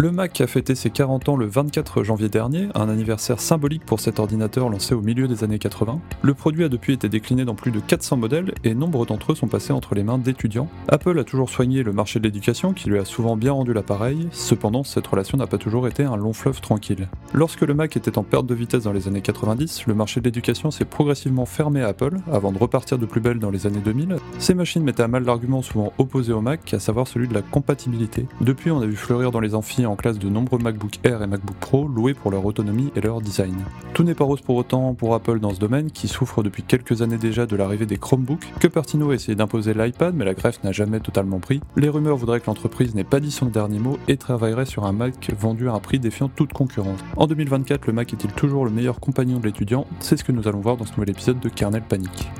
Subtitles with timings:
[0.00, 4.00] Le Mac a fêté ses 40 ans le 24 janvier dernier, un anniversaire symbolique pour
[4.00, 6.00] cet ordinateur lancé au milieu des années 80.
[6.22, 9.34] Le produit a depuis été décliné dans plus de 400 modèles et nombre d'entre eux
[9.34, 10.68] sont passés entre les mains d'étudiants.
[10.88, 14.26] Apple a toujours soigné le marché de l'éducation qui lui a souvent bien rendu l'appareil,
[14.32, 17.06] cependant cette relation n'a pas toujours été un long fleuve tranquille.
[17.34, 20.24] Lorsque le Mac était en perte de vitesse dans les années 90, le marché de
[20.24, 23.82] l'éducation s'est progressivement fermé à Apple avant de repartir de plus belle dans les années
[23.84, 24.16] 2000.
[24.38, 27.42] Ces machines mettaient à mal l'argument souvent opposé au Mac, à savoir celui de la
[27.42, 28.24] compatibilité.
[28.40, 31.26] Depuis, on a vu fleurir dans les amphis en classe de nombreux MacBook Air et
[31.26, 33.54] MacBook Pro loués pour leur autonomie et leur design.
[33.94, 37.02] Tout n'est pas rose pour autant pour Apple dans ce domaine qui souffre depuis quelques
[37.02, 38.46] années déjà de l'arrivée des Chromebooks.
[38.58, 41.60] Cupertino a essayé d'imposer l'iPad mais la greffe n'a jamais totalement pris.
[41.76, 44.92] Les rumeurs voudraient que l'entreprise n'ait pas dit son dernier mot et travaillerait sur un
[44.92, 47.00] Mac vendu à un prix défiant toute concurrence.
[47.16, 49.86] En 2024, le Mac est-il toujours le meilleur compagnon de l'étudiant?
[49.98, 52.30] C'est ce que nous allons voir dans ce nouvel épisode de Kernel Panic.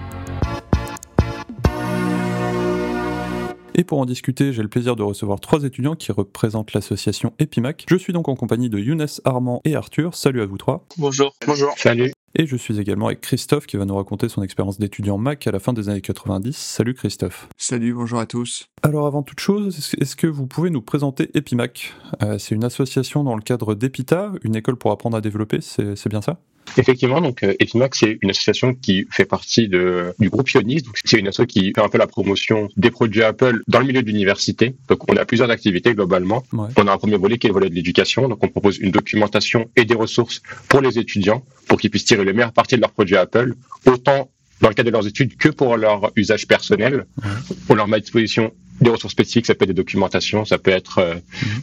[3.80, 7.86] Et pour en discuter, j'ai le plaisir de recevoir trois étudiants qui représentent l'association Epimac.
[7.88, 10.14] Je suis donc en compagnie de Younes, Armand et Arthur.
[10.14, 10.84] Salut à vous trois.
[10.98, 11.32] Bonjour.
[11.46, 11.72] Bonjour.
[11.78, 12.12] Salut.
[12.34, 15.50] Et je suis également avec Christophe qui va nous raconter son expérience d'étudiant Mac à
[15.50, 16.54] la fin des années 90.
[16.54, 17.48] Salut Christophe.
[17.56, 18.66] Salut, bonjour à tous.
[18.82, 21.94] Alors avant toute chose, est-ce que vous pouvez nous présenter Epimac?
[22.22, 26.08] Euh, C'est une association dans le cadre d'Epita, une école pour apprendre à développer, c'est
[26.10, 26.38] bien ça?
[26.76, 30.82] Effectivement, donc euh, Epimac, c'est une association qui fait partie de, du groupe Ionis.
[30.82, 33.86] Donc c'est une association qui fait un peu la promotion des produits Apple dans le
[33.86, 34.76] milieu de l'université.
[34.88, 36.44] Donc on a plusieurs activités globalement.
[36.52, 36.68] Ouais.
[36.76, 38.28] On a un premier volet qui est le volet de l'éducation.
[38.28, 42.24] Donc on propose une documentation et des ressources pour les étudiants pour qu'ils puissent tirer
[42.24, 43.54] le meilleur parti de leurs produits Apple,
[43.86, 44.30] autant
[44.60, 47.06] dans le cadre de leurs études que pour leur usage personnel.
[47.16, 47.30] Ouais.
[47.68, 50.70] On leur met à disposition des ressources spécifiques, ça peut être des documentations, ça peut
[50.70, 51.14] être euh,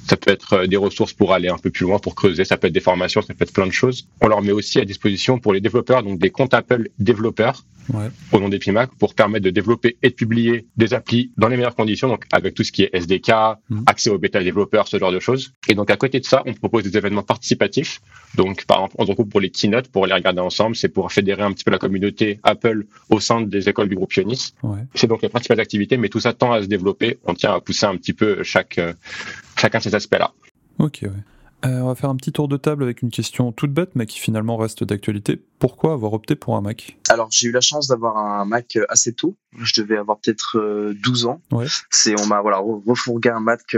[0.08, 2.58] ça peut être euh, des ressources pour aller un peu plus loin, pour creuser, ça
[2.58, 4.08] peut être des formations, ça peut être plein de choses.
[4.22, 7.64] On leur met aussi à disposition pour les développeurs donc des comptes Apple développeurs
[7.94, 8.10] Ouais.
[8.34, 11.74] au nom d'Epimac pour permettre de développer et de publier des applis dans les meilleures
[11.74, 13.32] conditions, donc avec tout ce qui est SDK,
[13.70, 13.84] Mhm.
[13.86, 15.54] accès aux bêta développeurs, ce genre de choses.
[15.70, 18.02] Et donc à côté de ça, on propose des événements participatifs.
[18.36, 21.10] Donc par exemple, on se retrouve pour les keynotes, pour les regarder ensemble, c'est pour
[21.14, 24.52] fédérer un petit peu la communauté Apple au sein des écoles du groupe Ionis.
[24.64, 24.80] Ouais.
[24.94, 27.07] C'est donc les principales activités, mais tout ça tend à se développer.
[27.26, 28.94] On tient à pousser un petit peu chaque euh,
[29.58, 30.32] chacun de ces aspects-là.
[30.80, 31.12] Ok, ouais.
[31.66, 34.06] Euh, on va faire un petit tour de table avec une question toute bête, mais
[34.06, 35.42] qui finalement reste d'actualité.
[35.58, 36.98] Pourquoi avoir opté pour un Mac?
[37.10, 39.36] Alors j'ai eu la chance d'avoir un Mac euh, assez tôt.
[39.60, 41.42] Je devais avoir peut-être euh, 12 ans.
[41.52, 41.66] Ouais.
[41.90, 43.76] C'est on m'a voilà re- refourgué un Mac,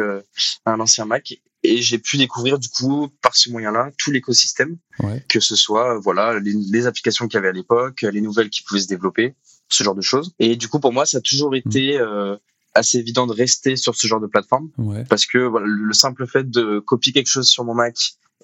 [0.65, 5.23] un ancien Mac, et j'ai pu découvrir du coup par ce moyen-là tout l'écosystème, Ouais.
[5.29, 8.61] que ce soit voilà les, les applications qu'il y avait à l'époque, les nouvelles qui
[8.63, 9.35] pouvaient se développer,
[9.69, 10.33] ce genre de choses.
[10.39, 12.35] Et du coup pour moi ça a toujours été euh,
[12.73, 15.03] assez évident de rester sur ce genre de plateforme Ouais.
[15.09, 17.95] parce que voilà, le simple fait de copier quelque chose sur mon Mac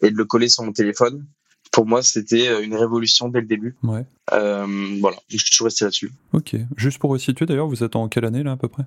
[0.01, 1.25] et de le coller sur mon téléphone,
[1.71, 3.75] pour moi, c'était euh, une révolution dès le début.
[3.83, 4.05] Ouais.
[4.33, 6.11] Euh, voilà, je suis toujours resté là-dessus.
[6.33, 6.55] Ok.
[6.77, 8.83] Juste pour resituer d'ailleurs, vous êtes en quelle année là à peu près?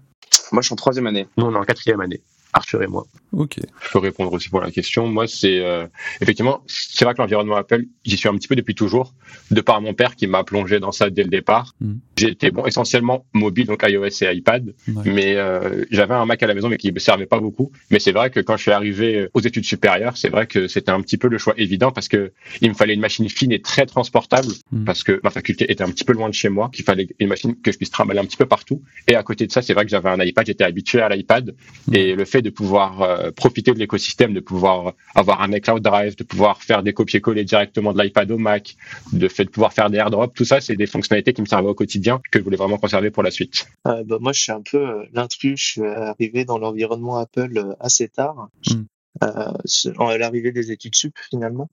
[0.53, 1.27] Moi, je suis en troisième année.
[1.37, 2.23] Nous, on est en quatrième année,
[2.53, 3.07] Arthur et moi.
[3.33, 3.57] Ok.
[3.59, 5.07] Je peux répondre aussi pour la question.
[5.07, 5.87] Moi, c'est euh,
[6.21, 9.13] effectivement, c'est vrai que l'environnement Apple, j'y suis un petit peu depuis toujours,
[9.51, 11.75] de par mon père qui m'a plongé dans ça dès le départ.
[12.17, 15.03] J'ai été bon essentiellement mobile, donc iOS et iPad, Ouais.
[15.05, 17.71] mais euh, j'avais un Mac à la maison mais qui me servait pas beaucoup.
[17.91, 20.91] Mais c'est vrai que quand je suis arrivé aux études supérieures, c'est vrai que c'était
[20.91, 22.33] un petit peu le choix évident parce que
[22.63, 24.85] il me fallait une machine fine et très transportable Mhm.
[24.85, 27.29] parce que ma faculté était un petit peu loin de chez moi, qu'il fallait une
[27.29, 28.83] machine que je puisse trimballer un petit peu partout.
[29.07, 31.55] Et à côté de ça, c'est vrai que j'avais un iPad, j'étais habitué à l'iPad
[31.93, 36.17] et le fait de pouvoir euh, profiter de l'écosystème, de pouvoir avoir un iCloud Drive,
[36.17, 38.77] de pouvoir faire des copier-coller directement de l'iPad au Mac,
[39.13, 41.69] de fait de pouvoir faire des airdrops, tout ça, c'est des fonctionnalités qui me servaient
[41.69, 43.67] au quotidien que je voulais vraiment conserver pour la suite.
[43.87, 45.61] Euh, bah, moi, je suis un peu euh, l'intrus.
[45.61, 48.85] Je suis arrivé dans l'environnement Apple euh, assez tard, Mm.
[49.25, 51.69] euh, l'arrivée des études sup finalement,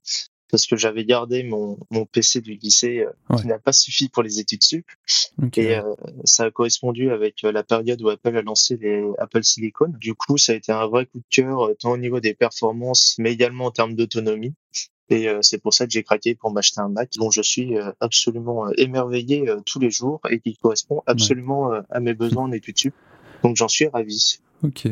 [0.50, 3.40] parce que j'avais gardé mon, mon PC du lycée euh, Ouais.
[3.42, 4.86] qui n'a pas suffi pour les études sup,
[5.42, 5.58] Ok.
[5.58, 5.82] et euh,
[6.24, 9.92] ça a correspondu avec euh, la période où Apple a lancé les Apple Silicon.
[9.98, 12.34] Du coup, ça a été un vrai coup de cœur, euh, tant au niveau des
[12.34, 14.54] performances, mais également en termes d'autonomie.
[15.08, 17.76] Et euh, c'est pour ça que j'ai craqué pour m'acheter un Mac dont je suis
[17.78, 22.44] euh, absolument émerveillé euh, tous les jours et qui correspond absolument euh, à mes besoins
[22.44, 22.94] en études sup.
[23.44, 24.38] Donc j'en suis ravi.
[24.64, 24.88] Ok.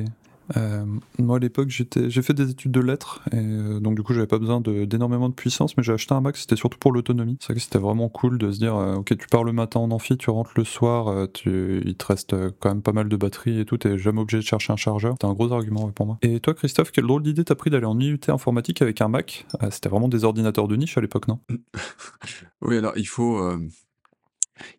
[0.57, 0.85] Euh,
[1.19, 4.27] moi à l'époque j'ai fait des études de lettres et euh, donc du coup j'avais
[4.27, 7.37] pas besoin d'énormément de, puissance mais j'ai acheté un Mac c'était surtout pour l'autonomie.
[7.41, 9.81] C'est vrai que c'était vraiment cool de se dire euh, ok tu pars le matin
[9.81, 13.59] en amphi, tu rentres le soir, il te reste quand même pas mal de batterie
[13.59, 15.15] et tout, t'es jamais obligé de chercher un chargeur.
[15.15, 16.19] C'était un gros argument pour moi.
[16.23, 19.47] Et toi Christophe, quelle drôle d'idée t'as pris d'aller en IUT informatique avec un Mac?
[19.71, 21.41] C'était vraiment des ordinateurs de niche à l'époque non?
[22.63, 23.41] Oui, alors il faut,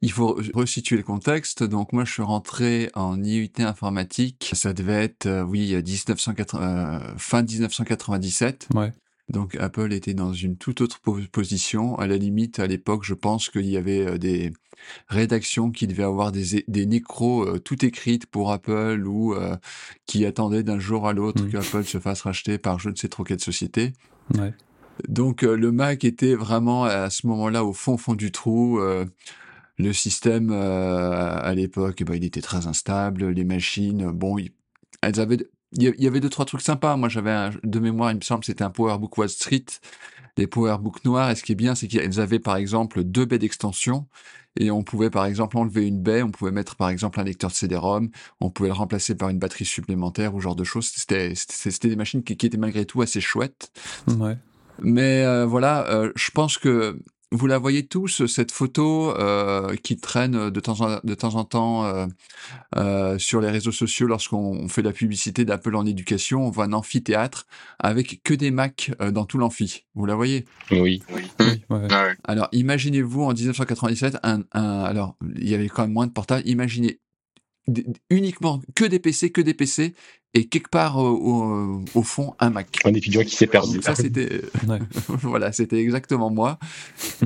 [0.01, 1.63] il faut resituer le contexte.
[1.63, 4.51] Donc moi, je suis rentré en IUT informatique.
[4.53, 8.69] Ça devait être, euh, oui, 1980, euh, fin 1997.
[8.73, 8.91] Ouais.
[9.29, 10.99] Donc Apple était dans une toute autre
[11.31, 11.97] position.
[11.97, 14.53] À la limite, à l'époque, je pense qu'il y avait euh, des
[15.07, 19.55] rédactions qui devaient avoir des, des nécros euh, tout écrites pour Apple ou euh,
[20.05, 21.49] qui attendaient d'un jour à l'autre Mmh.
[21.49, 23.93] qu'Apple se fasse racheter par je ne sais trop quelle société.
[24.35, 24.53] Ouais.
[25.09, 28.79] Donc le Mac était vraiment à ce moment-là au fond fond du trou.
[29.77, 33.29] Le système à l'époque, ben, il était très instable.
[33.29, 34.37] Les machines, bon,
[35.01, 35.45] elles avaient
[35.77, 36.95] il y avait deux trois trucs sympas.
[36.95, 39.65] Moi, j'avais un, de mémoire, il me semble, c'était un PowerBook Wall Street,
[40.37, 41.31] des PowerBook noirs.
[41.31, 44.07] Et ce qui est bien, c'est qu'elles avaient par exemple deux baies d'extension.
[44.57, 47.49] Et on pouvait par exemple enlever une baie, on pouvait mettre par exemple un lecteur
[47.49, 50.89] de CD-ROM, on pouvait le remplacer par une batterie supplémentaire ou genre de choses.
[50.95, 53.69] C'était c'était des machines qui, qui, étaient malgré tout assez chouettes.
[54.07, 54.37] Ouais.
[54.81, 56.99] Mais euh, voilà, euh, je pense que
[57.35, 61.43] vous la voyez tous, cette photo euh, qui traîne de temps en, de temps, en
[61.43, 62.05] temps euh,
[62.75, 66.45] euh, sur les réseaux sociaux lorsqu'on fait la publicité d'Apple en éducation.
[66.45, 67.45] On voit un amphithéâtre
[67.79, 69.85] avec que des Macs euh, dans tout l'amphi.
[69.95, 70.45] Vous la voyez?
[70.71, 71.03] Oui.
[71.13, 71.23] Oui.
[71.39, 71.87] Oui, ouais.
[71.89, 72.15] Ah ouais.
[72.23, 76.47] Alors, imaginez-vous en 1997, un, un, alors il y avait quand même moins de portables.
[76.47, 76.99] Imaginez
[78.09, 79.93] uniquement que des PC, que des PC,
[80.35, 82.77] et quelque part au, au, au fond un Mac.
[82.83, 83.75] Un étudiant qui s'est perdu.
[83.75, 84.79] Donc ça c'était, Ouais.
[85.07, 86.59] voilà, c'était exactement moi.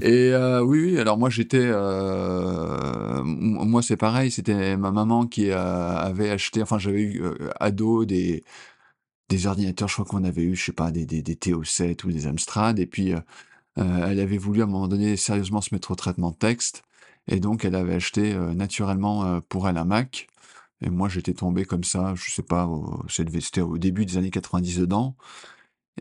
[0.02, 5.50] Et euh, oui, oui, alors moi j'étais, euh, moi c'est pareil, c'était ma maman qui
[5.50, 8.44] euh, avait acheté, enfin j'avais eu euh, ado des
[9.30, 12.12] des ordinateurs, je crois qu'on avait eu, je sais pas, des, des, des TO7 ou
[12.12, 13.20] des Amstrad, et puis euh,
[13.78, 16.84] elle avait voulu à un moment donné sérieusement se mettre au traitement de texte,
[17.30, 20.28] et donc elle avait acheté euh, naturellement euh, pour elle un Mac.
[20.82, 22.70] Et moi, j'étais tombé comme ça, je sais pas,
[23.10, 25.16] c'était au début des années 90 dedans.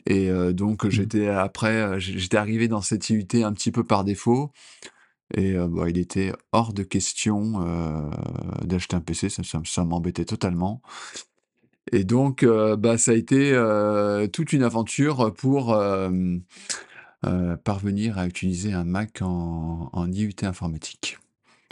[0.06, 0.90] Et euh, donc, Mmh.
[0.90, 4.52] j'étais après, j'étais arrivé dans cette IUT un petit peu par défaut.
[5.34, 8.10] Et euh, bah, il était hors de question euh,
[8.64, 10.80] d'acheter un PC, ça, ça, ça m'embêtait totalement.
[11.92, 13.52] Et donc, euh, bah, ça a été
[14.32, 15.76] toute une aventure pour
[17.26, 21.18] euh, parvenir à utiliser un Mac en, en IUT informatique.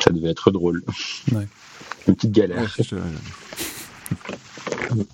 [0.00, 0.82] Ça devait être drôle.
[1.32, 1.46] Ouais.
[2.08, 2.62] Une petite galère.
[2.78, 2.96] Ouais, je-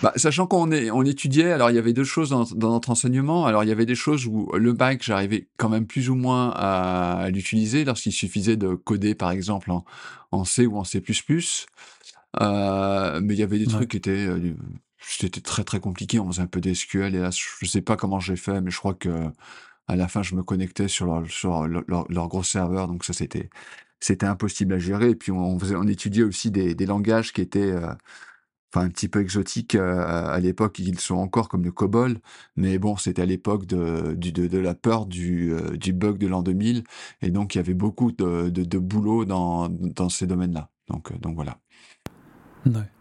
[0.00, 2.90] Bah, sachant qu'on est, on étudiait, alors il y avait deux choses dans, dans notre
[2.90, 3.46] enseignement.
[3.46, 6.50] Alors il y avait des choses où le bac, j'arrivais quand même plus ou moins
[6.54, 9.84] à, à l'utiliser lorsqu'il suffisait de coder, par exemple, en,
[10.30, 11.02] en C ou en C++.
[12.40, 13.72] Euh, mais il y avait des Ouais.
[13.72, 14.54] trucs qui étaient, euh,
[15.00, 16.20] c'était très très compliqué.
[16.20, 18.78] On faisait un peu d'SQL et là, je sais pas comment j'ai fait, mais je
[18.78, 19.08] crois que
[19.88, 23.48] à la fin, je me connectais sur leur, gros serveur, donc ça c'était,
[24.22, 25.10] impossible à gérer.
[25.10, 25.58] Et puis on,
[25.88, 27.92] étudiait aussi des, langages qui étaient euh,
[28.72, 32.18] enfin un petit peu exotiques euh, à l'époque, ils sont encore comme le COBOL,
[32.56, 36.84] mais bon, c'était à l'époque de, la peur du, euh, du bug de l'an 2000,
[37.22, 39.70] et donc il y avait beaucoup de, boulot dans,
[40.10, 40.70] ces domaines-là.
[40.88, 41.58] Donc, donc voilà.
[42.66, 42.97] Ouais.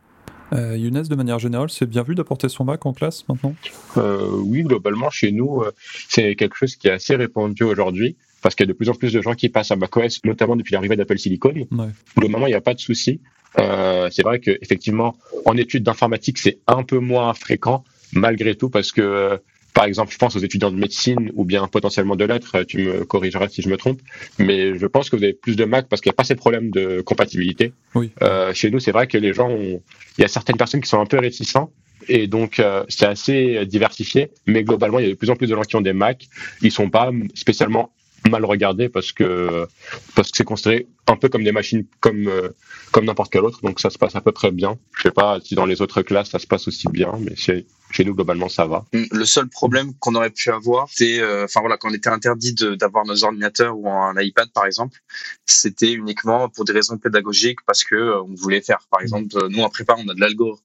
[0.53, 3.53] Euh, Younes, de manière générale, c'est bien vu d'apporter son Mac en classe maintenant?
[3.97, 5.71] Euh, oui, globalement, chez nous, euh,
[6.07, 8.94] c'est quelque chose qui est assez répandu aujourd'hui, parce qu'il y a de plus en
[8.94, 11.53] plus de gens qui passent à macOS, notamment depuis l'arrivée d'Apple Silicon.
[11.71, 11.88] Ouais.
[12.17, 13.19] Globalement, il n'y a pas de souci.
[13.59, 15.15] Euh, c'est vrai que effectivement,
[15.45, 17.83] en études d'informatique, c'est un peu moins fréquent,
[18.13, 19.38] malgré tout, parce que, euh,
[19.77, 22.79] par exemple, je pense aux étudiants de médecine ou bien potentiellement de lettres, euh, tu
[22.79, 24.01] me corrigeras si je me trompe,
[24.39, 26.33] mais je pense que vous avez plus de Mac parce qu'il n'y a pas ces
[26.33, 27.74] problèmes de compatibilité.
[27.94, 28.09] Oui.
[28.24, 29.83] Euh, chez nous, c'est vrai que les gens ont,
[30.18, 31.71] il y a certaines personnes qui sont un peu réticents.
[32.07, 35.45] Et donc, euh, c'est assez diversifié, mais globalement, il y a de plus en plus
[35.45, 36.28] de gens qui ont des Mac.
[36.63, 37.92] Ils sont pas spécialement
[38.31, 39.68] mal regardés parce que
[40.16, 42.49] parce que c'est considéré un peu comme des machines comme euh,
[42.92, 43.61] comme n'importe quelle autre.
[43.61, 44.80] Donc, ça se passe à peu près bien.
[44.97, 47.68] Je sais pas si dans les autres classes ça se passe aussi bien, mais chez
[47.91, 48.85] chez nous globalement ça va.
[48.94, 52.53] Le seul problème qu'on aurait pu avoir, c'est, euh, enfin voilà, quand on était interdit
[52.53, 54.99] d'avoir nos ordinateurs ou un iPad par exemple,
[55.45, 59.49] c'était uniquement pour des raisons pédagogiques parce que euh, on voulait faire, par exemple, euh,
[59.49, 60.59] nous en prépa, on a de l'algo,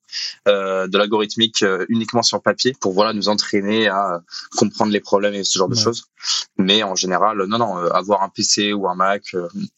[0.48, 4.22] euh, de l'algorithmique uniquement sur papier pour voilà nous entraîner à
[4.56, 6.08] comprendre les problèmes et ce genre de choses.
[6.58, 9.34] Mais en général, non, non, euh, avoir un PC ou un Mac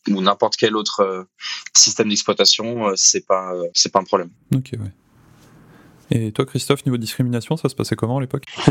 [0.08, 1.26] ou n'importe quel autre
[1.74, 4.30] système d'exploitation, euh, c'est pas, euh, c'est pas un problème.
[4.54, 4.92] Ok, ouais.
[6.11, 8.44] Et toi, Christophe, niveau discrimination, ça se passait comment à l'époque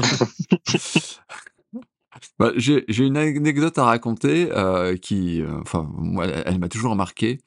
[2.39, 6.95] Bah, j'ai une anecdote à raconter euh, qui, euh, enfin, moi, elle, elle m'a toujours
[6.95, 7.39] marqué.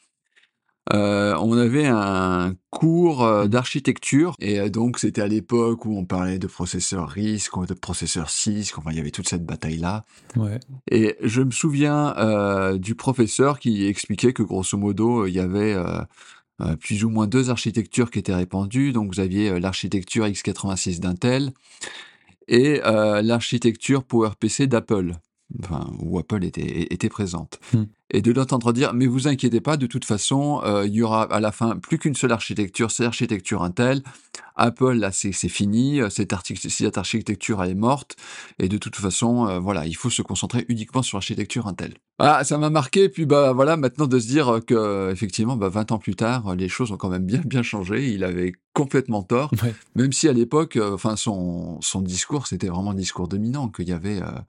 [0.93, 6.47] Euh, on avait un cours d'architecture et donc c'était à l'époque où on parlait de
[6.47, 10.05] processeur RISC, de processeur CISC, enfin il y avait toute cette bataille-là.
[10.37, 10.61] Ouais.
[10.89, 15.75] Et je me souviens euh, du professeur qui expliquait que grosso modo il y avait
[16.81, 18.93] plus ou moins deux architectures qui étaient répandues.
[18.93, 21.53] Donc vous aviez euh, l'architecture x86 d'Intel
[22.49, 25.13] et euh, l'architecture PowerPC d'Apple.
[25.63, 27.59] Enfin, où Apple était, était présente.
[27.73, 27.85] Hmm.
[28.11, 31.25] Et de l'entendre dire, mais vous inquiétez pas, de toute façon, euh, il y aura
[31.25, 34.03] à la fin plus qu'une seule architecture, c'est l'architecture Intel.
[34.55, 36.33] Apple, là, c'est fini, cette,
[36.69, 38.17] cette, architecture, elle est morte,
[38.59, 41.95] et de toute façon, euh, voilà, il faut se concentrer uniquement sur l'architecture Intel.
[42.19, 45.93] Ah, ça m'a marqué, puis bah voilà, maintenant de se dire que effectivement, bah, 20
[45.93, 48.09] ans plus tard, les choses ont quand même bien bien changé.
[48.11, 49.75] Il avait complètement tort, Ouais.
[49.95, 53.89] même si à l'époque, euh, enfin son son discours, c'était vraiment un discours dominant, qu'il
[53.89, 54.41] y avait euh, euh,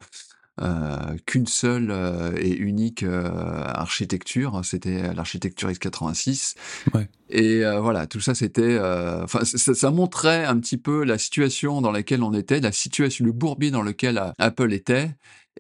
[1.26, 3.30] qu'une seule euh, et unique euh,
[3.66, 6.56] architecture, hein, c'était l'architecture x86.
[6.94, 7.08] Ouais.
[7.30, 11.18] Et euh, voilà, tout ça, c'était, euh, enfin, ça, ça montrait un petit peu la
[11.18, 15.12] situation dans laquelle on était, la situation, le bourbier dans lequel euh, Apple était.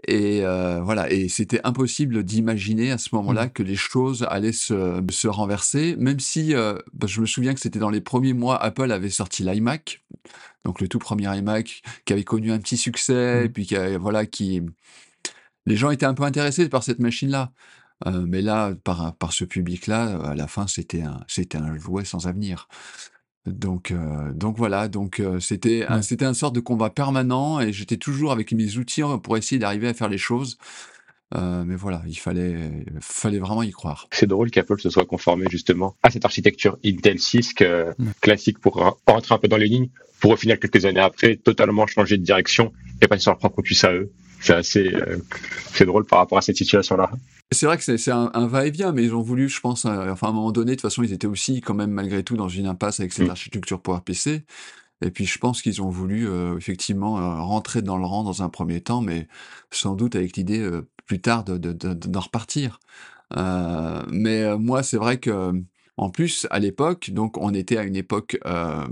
[0.08, 3.50] Et euh, voilà, et c'était impossible d'imaginer à ce moment-là Mmh.
[3.50, 7.60] que les choses allaient se, se renverser, même si euh, bah, je me souviens que
[7.60, 10.04] c'était dans les premiers mois, Apple avait sorti l'iMac,
[10.67, 13.45] donc le tout premier iMac qui avait connu un petit succès, Mmh.
[13.45, 14.62] et puis qui, voilà, qui
[15.65, 17.51] les gens étaient un peu intéressés par cette machine-là.
[18.05, 22.05] Euh, mais là, par, par ce public-là, à la fin, c'était un, c'était un jouet
[22.05, 22.67] sans avenir.
[23.45, 27.71] Donc, euh, donc voilà, donc euh, c'était un, c'était un sorte de combat permanent et
[27.71, 30.57] j'étais toujours avec mes outils pour essayer d'arriver à faire les choses.
[31.36, 34.07] Euh, mais voilà, il fallait, fallait vraiment y croire.
[34.12, 38.05] C'est drôle qu'Apple se soit conformé justement à cette architecture Intel 6 que- Ouais.
[38.22, 39.89] classique pour rentrer un peu dans les lignes,
[40.22, 43.62] pour au final quelques années après totalement changer de direction et passer sur leur propre
[43.62, 44.10] puce à eux.
[44.39, 45.17] C'est assez, euh,
[45.74, 47.12] c'est drôle par rapport à cette situation-là.
[47.51, 50.10] C'est vrai que c'est c'est un, un va-et-vient, mais ils ont voulu, je pense, euh,
[50.12, 52.38] enfin à un moment donné, de toute façon, ils étaient aussi quand même malgré tout
[52.38, 53.31] dans une impasse avec cette Mm.
[53.31, 54.43] architecture PowerPC.
[55.05, 58.41] Et puis je pense qu'ils ont voulu euh, effectivement euh, rentrer dans le rang dans
[58.43, 59.27] un premier temps, mais
[59.72, 62.79] sans doute avec l'idée euh, plus tard de, de, de- d'en repartir.
[63.35, 65.51] Euh, mais euh, moi, c'est vrai que
[65.97, 68.85] en plus à l'époque, donc on était à une époque euh,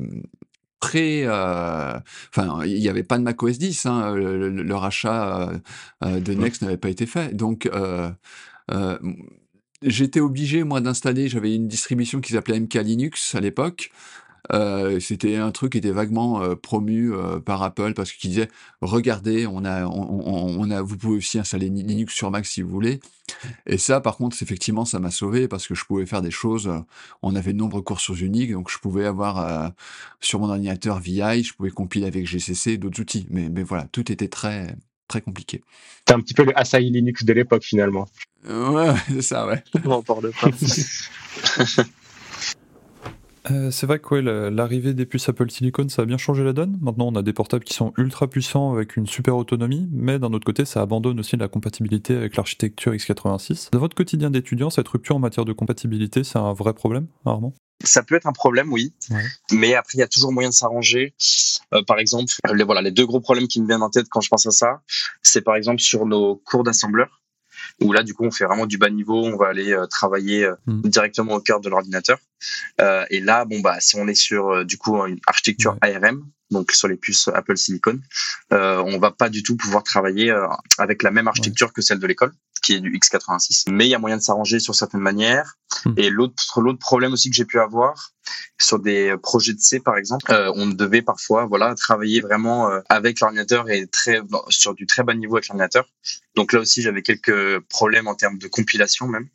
[0.79, 1.97] très, euh,
[2.35, 5.51] enfin il n'y avait pas de Mac OS 10, hein, le, le- le rachat
[6.03, 8.09] euh, de Next n'avait pas été fait, donc euh,
[8.71, 8.97] euh,
[9.81, 13.91] j'étais obligé moi d'installer, j'avais une distribution qui s'appelait MK Linux à l'époque.
[14.53, 18.49] Euh, c'était un truc qui était vaguement euh, promu euh, par Apple parce qu'ils disaient
[18.81, 22.61] regardez on a on, on- on a vous pouvez aussi installer Linux sur Mac si
[22.61, 22.99] vous voulez
[23.65, 26.67] et ça par contre effectivement ça m'a sauvé parce que je pouvais faire des choses
[26.67, 26.79] euh,
[27.23, 29.69] on avait de nombreux cours sur Unique donc je pouvais avoir euh,
[30.19, 34.11] sur mon ordinateur VI je pouvais compiler avec GCC d'autres outils mais mais voilà tout
[34.11, 34.75] était très
[35.07, 35.63] très compliqué
[36.07, 38.07] C'est un petit peu le Asahi Linux de l'époque finalement.
[38.47, 40.21] Euh, ouais ouais, c'est ça ouais On pas.
[43.51, 46.43] Euh, c'est vrai que ouais, la- l'arrivée des puces Apple Silicon, ça a bien changé
[46.43, 46.77] la donne.
[46.81, 50.33] Maintenant, on a des portables qui sont ultra puissants avec une super autonomie, mais d'un
[50.33, 53.69] autre côté, ça abandonne aussi la compatibilité avec l'architecture x86.
[53.71, 57.53] Dans votre quotidien d'étudiant, cette rupture en matière de compatibilité, c'est un vrai problème, Armand
[57.83, 58.93] Ça peut être un problème, oui.
[59.11, 59.21] Ouais.
[59.51, 61.13] Mais après, il y a toujours moyen de s'arranger.
[61.73, 64.21] Euh, par exemple, les, voilà, les deux gros problèmes qui me viennent en tête quand
[64.21, 64.81] je pense à ça,
[65.21, 67.21] c'est par exemple sur nos cours d'assembleur,
[67.81, 70.45] où là, du coup, on fait vraiment du bas niveau, on va aller euh, travailler
[70.45, 70.81] euh, Mm.
[70.83, 72.17] directement au cœur de l'ordinateur.
[72.81, 76.25] Euh, et là, bon, bah, si on est sur, euh, du coup, une architecture ARM,
[76.51, 77.99] donc sur les puces Apple Silicon,
[78.53, 81.99] euh, on va pas du tout pouvoir travailler euh, avec la même architecture que celle
[81.99, 83.71] de l'école, qui est du x86.
[83.71, 85.55] Mais il y a moyen de s'arranger sur certaines manières.
[85.85, 85.93] Mm.
[85.97, 88.13] Et l'autre, l'autre problème aussi que j'ai pu avoir,
[88.59, 92.79] sur des projets de C par exemple, euh, on devait parfois voilà travailler vraiment euh,
[92.89, 95.85] avec l'ordinateur et très sur du très bas niveau avec l'ordinateur.
[96.35, 99.27] Donc là aussi j'avais quelques problèmes en termes de compilation même.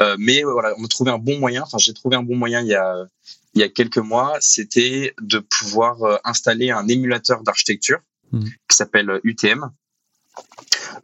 [0.00, 1.62] Euh, mais voilà, on a trouvé un bon moyen.
[1.62, 3.06] Enfin j'ai trouvé un bon moyen il y a
[3.54, 7.98] il y a quelques mois, c'était de pouvoir euh, installer un émulateur d'architecture
[8.32, 8.44] Mhm.
[8.68, 9.70] qui s'appelle UTM.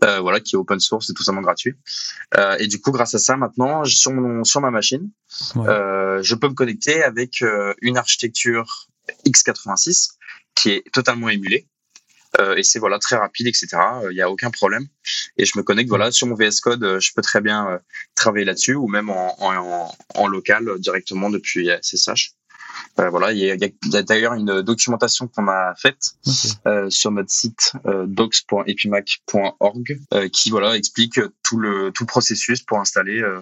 [0.04, 1.74] Euh, voilà, qui est open source et tout simplement gratuit.
[2.38, 5.10] Euh, et du coup, grâce à ça, maintenant, sur mon sur ma machine,
[5.56, 5.68] Ouais.
[5.68, 7.44] euh, je peux me connecter avec
[7.82, 8.88] une architecture
[9.26, 10.12] x86
[10.54, 11.66] qui est totalement émulée.
[12.40, 13.68] Euh, et c'est voilà très rapide, etc.
[14.10, 14.86] Il n'y a aucun problème.
[15.38, 17.78] Et je me connecte voilà sur mon VS Code, euh, je peux très bien euh,
[18.14, 22.32] travailler là-dessus ou même en, en, en local euh, directement depuis SSH.
[23.00, 25.74] Euh, voilà, il y a, y a- il y a d'ailleurs une documentation qu'on a
[25.76, 26.34] faite Ok.
[26.66, 32.62] euh, sur notre site euh, docs.epimac.org euh, qui voilà explique tout le tout le processus
[32.62, 33.40] pour installer euh,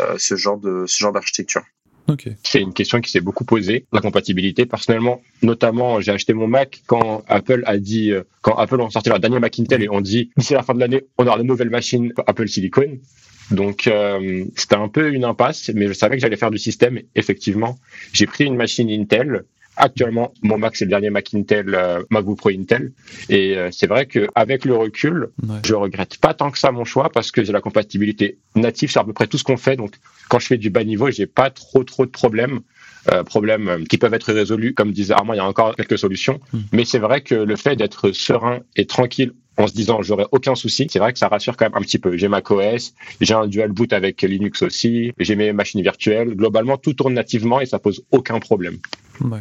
[0.00, 1.62] euh, ce genre de ce genre d'architecture.
[2.12, 2.28] Ok.
[2.42, 4.66] C'est une question qui s'est beaucoup posée, la compatibilité.
[4.66, 9.08] Personnellement, notamment, j'ai acheté mon Mac quand Apple a dit, euh, quand Apple ont sorti
[9.08, 11.42] leur dernier Mac Intel et ont dit, d'ici la fin de l'année, on aura de
[11.42, 12.98] nouvelles machines Apple Silicon.
[13.50, 17.00] Donc, euh, c'était un peu une impasse, mais je savais que j'allais faire du système.
[17.14, 17.78] Effectivement,
[18.12, 19.44] j'ai pris une machine Intel.
[19.84, 22.92] Actuellement, mon Mac, c'est le dernier Mac Intel, euh, MacBook Pro Intel.
[23.28, 25.56] Et euh, c'est vrai qu'avec le recul, Ouais.
[25.66, 29.00] je regrette pas tant que ça mon choix parce que j'ai la compatibilité native sur
[29.00, 29.74] à peu près tout ce qu'on fait.
[29.76, 29.94] Donc,
[30.28, 32.60] quand je fais du bas niveau, j'ai pas trop trop de problèmes.
[33.12, 34.74] euh, problèmes qui peuvent être résolus.
[34.74, 36.38] Comme disait Armand, il y a encore quelques solutions.
[36.52, 36.58] Mm.
[36.70, 40.54] Mais c'est vrai que le fait d'être serein et tranquille en se disant j'aurai aucun
[40.54, 42.16] souci, c'est vrai que ça rassure quand même un petit peu.
[42.16, 46.36] J'ai macOS, j'ai un dual boot avec Linux aussi, j'ai mes machines virtuelles.
[46.36, 48.76] Globalement, tout tourne nativement et ça pose aucun problème.
[49.20, 49.40] Ouais.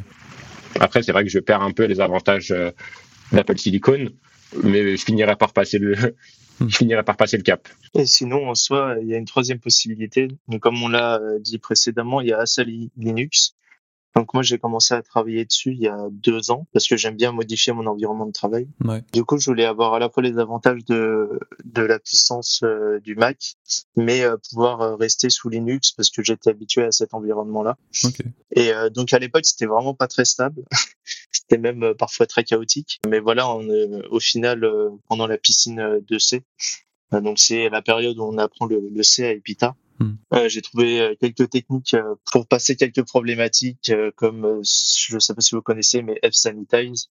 [0.80, 2.72] Après, c'est vrai que je perds un peu les avantages euh,
[3.32, 4.10] d'Apple Silicon,
[4.64, 5.96] mais je finirai par passer le,
[6.62, 6.70] Hmm.
[6.70, 7.68] je finirai par passer le cap.
[7.96, 10.28] Et sinon, en soi, il y a une troisième possibilité.
[10.48, 13.56] Donc, comme on l'a euh, dit précédemment, il y a Asali Linux.
[14.16, 17.16] Donc moi, j'ai commencé à travailler dessus il y a deux ans parce que j'aime
[17.16, 18.68] bien modifier mon environnement de travail.
[18.84, 19.04] Ouais.
[19.14, 23.00] Du coup, je voulais avoir à la fois les avantages de, de la puissance euh,
[23.00, 23.56] du Mac,
[23.96, 27.78] mais euh, pouvoir euh, rester sous Linux parce que j'étais habitué à cet environnement-là.
[28.04, 28.22] Ok.
[28.52, 30.64] Et euh, donc à l'époque, c'était vraiment pas très stable.
[31.32, 33.00] c'était même euh, parfois très chaotique.
[33.08, 36.44] Mais voilà, on, euh, au final, euh, pendant la piscine de C,
[37.12, 39.76] donc c'est la période où on apprend le, le C à Epita.
[40.02, 40.16] Hmm.
[40.34, 45.36] Euh, j'ai trouvé euh, quelques techniques euh, pour passer quelques problématiques euh, comme je sais
[45.36, 47.10] pas si vous connaissez mais F-Sanitize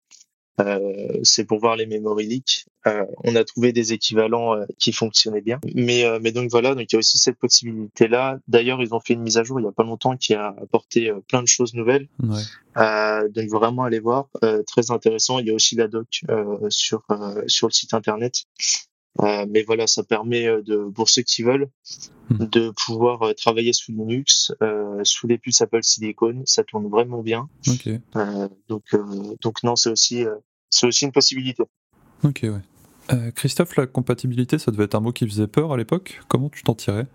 [0.60, 2.66] euh, c'est pour voir les memory leaks.
[2.86, 5.60] Euh, on a trouvé des équivalents euh, qui fonctionnaient bien.
[5.74, 8.38] Mais, euh, mais donc voilà, donc il y a aussi cette possibilité-là.
[8.48, 10.48] D'ailleurs, ils ont fait une mise à jour il y a pas longtemps qui a
[10.60, 12.08] apporté plein de choses nouvelles.
[12.22, 12.40] Ouais.
[12.78, 15.38] Euh, donc vraiment aller voir, euh, très intéressant.
[15.38, 18.44] Il y a aussi la doc euh, sur euh, sur le site internet.
[19.20, 21.68] Euh, mais voilà, ça permet euh, de pour ceux qui veulent
[22.30, 22.44] Hmm.
[22.44, 26.42] de pouvoir euh, travailler sous Linux, euh, sous les puces Apple Silicon.
[26.44, 27.48] Ça tourne vraiment bien.
[27.66, 27.88] Ok.
[27.88, 30.34] Euh, donc euh, donc non, c'est aussi euh,
[30.68, 31.62] c'est aussi une possibilité.
[32.22, 32.60] Ok, ouais.
[33.12, 36.20] Euh, Christophe, la compatibilité, ça devait être un mot qui faisait peur à l'époque.
[36.28, 37.06] Comment tu t'en tirais?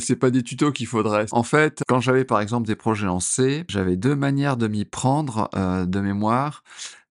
[0.00, 1.26] C'est pas des tutos qu'il faudrait.
[1.30, 4.84] En fait, quand j'avais par exemple des projets en C, j'avais deux manières de m'y
[4.84, 6.64] prendre euh, de mémoire.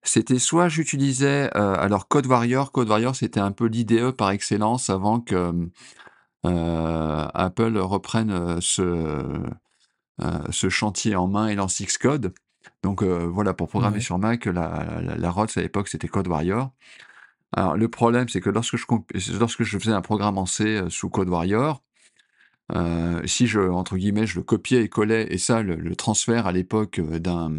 [0.03, 2.71] C'était soit j'utilisais euh, alors Code Warrior.
[2.71, 5.69] Code Warrior, c'était un peu l'IDE par excellence avant que
[6.45, 12.33] euh, Apple reprenne euh, ce, euh, ce chantier en main et lance Xcode.
[12.83, 14.01] Donc euh, voilà, pour programmer Ouais.
[14.01, 16.71] sur Mac, la, la, à l'époque, c'était Code Warrior.
[17.55, 18.85] Alors le problème, c'est que lorsque je,
[19.37, 21.83] lorsque je faisais un programme en C sous Code Warrior,
[22.73, 26.47] euh, si je, entre guillemets, je le copiais et collais, et ça, le, le transfert
[26.47, 27.51] à l'époque d'un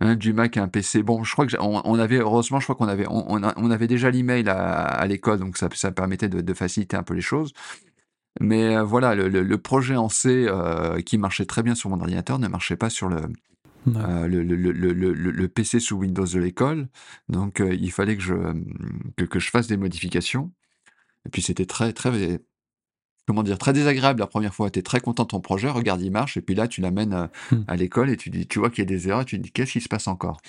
[0.00, 1.02] hein, du Mac à un PC.
[1.02, 3.54] Bon, je crois que on, on avait, heureusement, je crois qu'on avait, on, on a-
[3.56, 7.02] on avait déjà l'email à, à l'école, donc ça, ça permettait de, de faciliter un
[7.02, 7.52] peu les choses.
[8.40, 11.90] Mais euh, voilà, le, le- le projet en C euh, qui marchait très bien sur
[11.90, 13.18] mon ordinateur ne marchait pas sur le,
[13.96, 16.88] euh, le, le, PC sous Windows de l'école.
[17.28, 18.34] Donc il fallait que je,
[19.16, 20.52] que, que je fasse des modifications.
[21.26, 22.40] Et puis c'était très, très,
[23.26, 24.70] comment dire, très désagréable la première fois.
[24.70, 27.12] Tu es très content de ton projet, regarde, il marche, et puis là, tu l'amènes
[27.14, 27.62] euh, Hmm.
[27.68, 29.50] à l'école et tu, dis, tu vois qu'il y a des erreurs, et tu dis,
[29.50, 30.40] qu'est-ce qui se passe encore?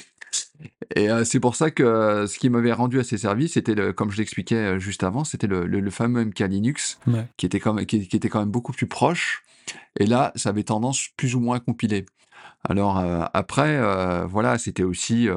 [0.96, 3.76] Et euh, c'est pour ça que euh, ce qui m'avait rendu à ces services, c'était,
[3.76, 7.28] le, comme je l'expliquais euh, juste avant, c'était le, le, le fameux MK Linux, Ouais.
[7.38, 9.44] qui était, quand même, qui, qui était quand même beaucoup plus proche.
[10.00, 12.06] Et là, ça avait tendance plus ou moins à compiler.
[12.64, 15.28] Alors euh, après, euh, voilà, c'était aussi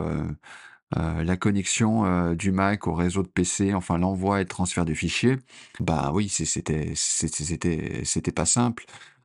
[0.97, 4.85] euh, la connexion euh, du Mac au réseau de PC, enfin l'envoi et le transfert
[4.85, 5.37] de fichiers.
[5.81, 6.95] Bah oui, c'était
[8.35, 8.85] pas simple.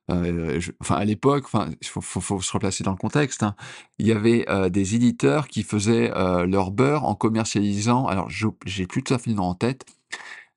[0.10, 3.44] Euh, enfin à l'époque, enfin faut, se replacer dans le contexte.
[3.44, 3.56] hein.
[4.00, 6.10] Il y avait des éditeurs qui faisaient
[6.48, 8.08] leur beurre en commercialisant.
[8.08, 9.86] Alors j'ai plus tout à fait en tête.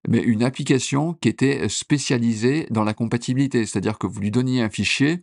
[0.08, 4.68] Mais une application qui était spécialisée dans la compatibilité, c'est-à-dire que vous lui donniez un
[4.68, 5.20] fichier,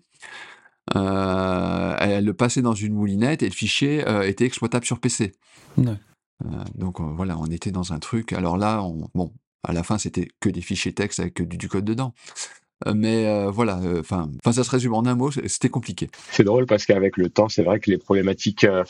[0.96, 5.34] elle le passait dans une moulinette et le fichier euh, était exploitable sur PC.
[5.78, 5.86] Ouais.
[6.46, 8.34] Euh, donc euh, voilà, on était dans un truc.
[8.34, 9.32] Alors là, on, bon,
[9.68, 12.14] à la fin, c'était que des fichiers texte avec du, du code dedans.
[12.88, 16.10] Euh, mais euh, voilà, enfin, enfin, ça se résume en un mot, c'était compliqué.
[16.32, 18.84] C'est drôle parce qu'avec le temps, c'est vrai que les problématiques, euh,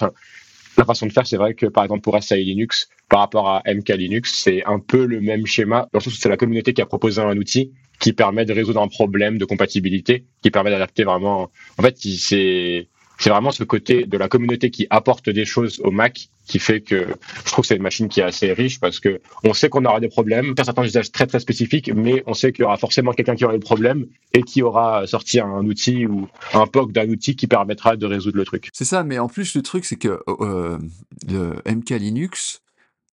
[0.77, 3.63] la façon de faire, c'est vrai que par exemple pour SAI Linux, par rapport à
[3.65, 6.73] MK Linux, c'est un peu le même schéma, dans le sens où c'est la communauté
[6.73, 10.69] qui a proposé un outil qui permet de résoudre un problème de compatibilité, qui permet
[10.69, 11.51] d'adapter vraiment.
[11.77, 12.87] En fait, c'est
[13.19, 16.81] c'est vraiment ce côté de la communauté qui apporte des choses au Mac qui fait
[16.81, 17.05] que
[17.45, 19.83] je trouve que c'est une machine qui est assez riche parce que on sait qu'on
[19.85, 22.77] aura des problèmes, faire certains usages très très spécifiques, mais on sait qu'il y aura
[22.77, 26.93] forcément quelqu'un qui aura le problème et qui aura sorti un outil ou un POC
[26.93, 28.69] d'un outil qui permettra de résoudre le truc.
[28.73, 30.79] C'est ça, mais en plus, le truc, c'est que euh,
[31.27, 32.61] le MK Linux,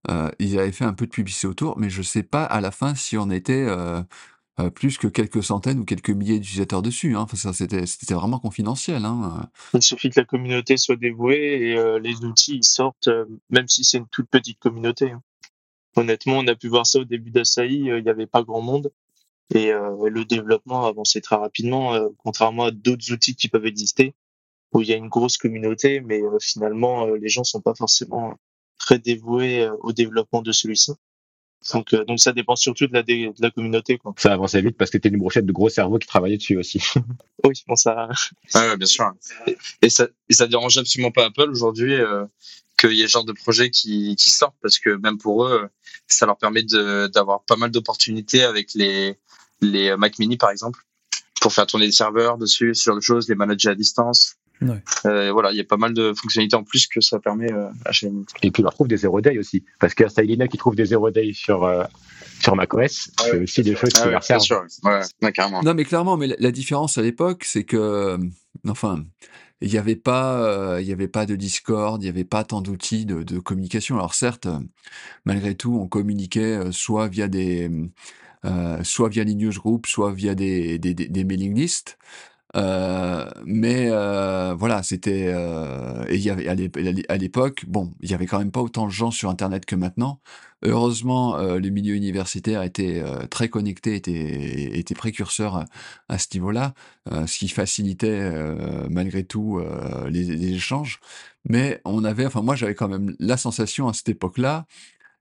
[0.09, 2.71] euh, ils avaient fait un peu de publicité autour, mais je sais pas à la
[2.71, 4.01] fin si on était euh,
[4.59, 7.15] euh, plus que quelques centaines ou quelques milliers d'utilisateurs dessus.
[7.15, 7.27] Hein.
[7.31, 9.05] Enfin, c'était, vraiment confidentiel.
[9.05, 9.51] Hein.
[9.75, 13.69] Il suffit que la communauté soit dévouée et euh, les outils ils sortent, euh, même
[13.69, 15.11] si c'est une toute petite communauté.
[15.11, 15.23] hein.
[15.95, 18.63] Honnêtement, on a pu voir ça au début d'Asahi, euh, il n'y avait pas grand
[18.63, 18.91] monde.
[19.55, 24.13] Et le développement avançait très rapidement, contrairement à d'autres outils qui peuvent exister,
[24.73, 28.35] où il y a une grosse communauté, mais finalement, les gens sont pas forcément
[28.77, 30.95] très dévoués au développement de celui-ci.
[31.73, 33.99] Donc, euh, donc ça dépend surtout de la, de la communauté.
[33.99, 34.15] Quoi.
[34.19, 36.83] Ça avançait vite parce que c'était une brochette de gros cerveaux qui travaillaient dessus aussi.
[37.45, 38.09] oui, bon, ça.
[38.55, 39.13] Ouais, bien sûr.
[39.83, 42.25] Et, ça, et ça dérange absolument pas Apple aujourd'hui euh,
[42.79, 45.69] qu'il y ait ce genre de projet qui, qui sortent parce que même pour eux,
[46.07, 49.17] ça leur permet d'avoir pas mal d'opportunités avec les,
[49.61, 50.81] les Mac Mini par exemple
[51.41, 54.37] pour faire tourner des serveurs dessus, ce genre de choses, les manager à distance.
[54.63, 54.83] Ouais.
[55.05, 57.69] Euh, voilà, il y a pas mal de fonctionnalités en plus que ça permet euh,
[57.85, 58.25] à Xiaomi.
[58.43, 60.75] Et puis on retrouve des zero day aussi, parce qu'il y a Stylina qui trouve
[60.75, 61.85] des zero day sur euh,
[62.41, 64.43] sur macOS, ah c'est aussi des choses qui ah leur servent.
[64.43, 64.63] Sûr.
[64.83, 65.63] Ouais, ouais, carrément.
[65.63, 68.19] Non, mais clairement, mais la, différence à l'époque, c'est que, euh,
[68.69, 69.05] enfin,
[69.61, 72.45] il n'y avait pas, euh, il y avait pas de Discord, il n'y avait pas
[72.45, 73.97] tant d'outils de, de, communication.
[73.97, 74.49] Alors certes,
[75.25, 77.71] malgré tout, on communiquait soit via des,
[78.83, 81.99] soit via les newsgroups, soit via des, des, des, des mailing lists.
[82.57, 86.49] Euh, mais euh, voilà, c'était euh, et il y avait
[87.09, 89.77] à l'époque, bon, il y avait quand même pas autant de gens sur Internet que
[89.77, 90.21] maintenant.
[90.63, 95.67] Heureusement, euh, le milieu universitaire était euh, très connecté, était, était précurseur
[96.09, 96.73] à, ce niveau-là,
[97.11, 98.33] ce qui facilitait
[98.91, 99.61] malgré tout
[100.09, 101.01] les, les, échanges.
[101.49, 104.67] Mais on avait, enfin moi j'avais quand même la sensation à cette époque-là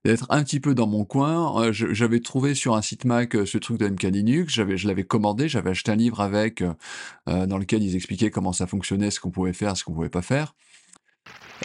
[0.06, 1.62] d'être un petit peu dans mon coin.
[1.62, 4.86] Euh, j'avais trouvé sur un site Mac euh, ce truc de MK Linux, j'avais, je
[4.86, 9.10] l'avais commandé, j'avais acheté un livre avec, euh, dans lequel ils expliquaient comment ça fonctionnait,
[9.10, 10.54] ce qu'on pouvait faire, ce qu'on pouvait pas faire.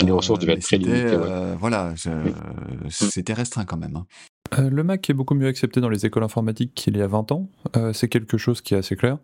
[0.01, 1.17] Les ressources devaient être très limitées.
[1.59, 1.93] Voilà,
[2.89, 3.95] c'était restreint quand même.
[3.97, 4.05] Hein.
[4.57, 7.49] Le Mac est beaucoup mieux accepté dans les écoles informatiques qu'il y a 20 ans,
[7.93, 9.17] c'est quelque chose qui est assez clair.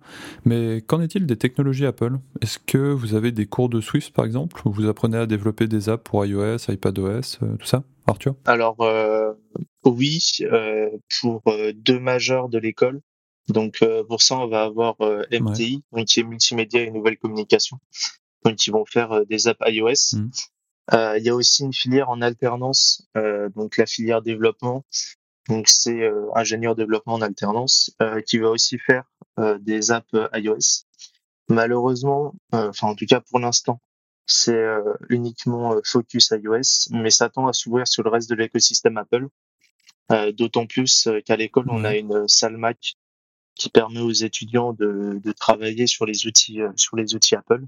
[0.45, 2.17] Mais qu'en est-il des technologies Apple?
[2.41, 5.67] Est-ce que vous avez des cours de Swift par exemple, où vous apprenez à développer
[5.67, 7.83] des apps pour iOS, iPadOS, tout ça?
[8.07, 8.35] Arthur?
[8.45, 9.33] Alors euh,
[9.83, 10.89] oui, euh,
[11.21, 13.01] pour euh, deux majeurs de l'école.
[13.49, 14.95] Donc pour ça, on va avoir
[15.31, 17.77] MTI, donc qui est multimédia et nouvelles communications.
[18.43, 20.17] Donc ils vont faire des apps iOS.
[20.17, 20.29] Mmh.
[20.91, 23.07] Il y a aussi une filière en alternance,
[23.55, 24.85] donc la filière développement.
[25.49, 27.91] Donc c'est ingénieur développement en alternance
[28.25, 29.03] qui va aussi faire
[29.59, 30.85] des apps iOS.
[31.49, 33.81] Malheureusement, enfin en tout cas pour l'instant,
[34.27, 38.35] c'est euh, uniquement euh, focus iOS, mais ça tend à s'ouvrir sur le reste de
[38.35, 39.27] l'écosystème Apple.
[40.11, 42.95] Euh, d'autant plus qu'à l'école, on a une salle Mac
[43.55, 47.63] qui permet aux étudiants de, de travailler sur les outils sur les outils Apple.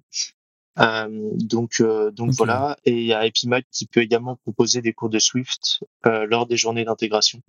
[0.79, 1.81] Euh, donc
[2.13, 5.81] donc voilà, et il y a Epimac qui peut également proposer des cours de Swift
[6.05, 7.41] lors des journées d'intégration.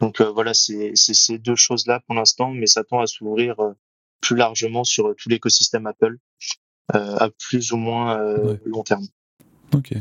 [0.00, 3.56] Donc voilà, c'est ces deux choses là pour l'instant, mais ça tend à s'ouvrir
[4.20, 6.18] plus largement sur tout l'écosystème Apple.
[6.96, 9.06] Euh, à plus ou moins euh, long terme.
[9.72, 9.94] Ok.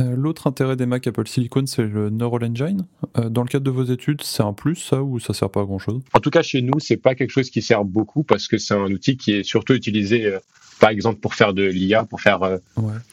[0.00, 2.86] Euh, l'autre intérêt des Mac Apple Silicon, c'est le Neural Engine.
[3.28, 5.64] dans le cadre de vos études, c'est un plus, ça, ou ça sert pas à
[5.64, 8.48] grand chose En tout cas, chez nous, c'est pas quelque chose qui sert beaucoup parce
[8.48, 10.34] que c'est un outil qui est surtout utilisé,
[10.80, 12.58] par exemple, pour faire de l'IA, pour faire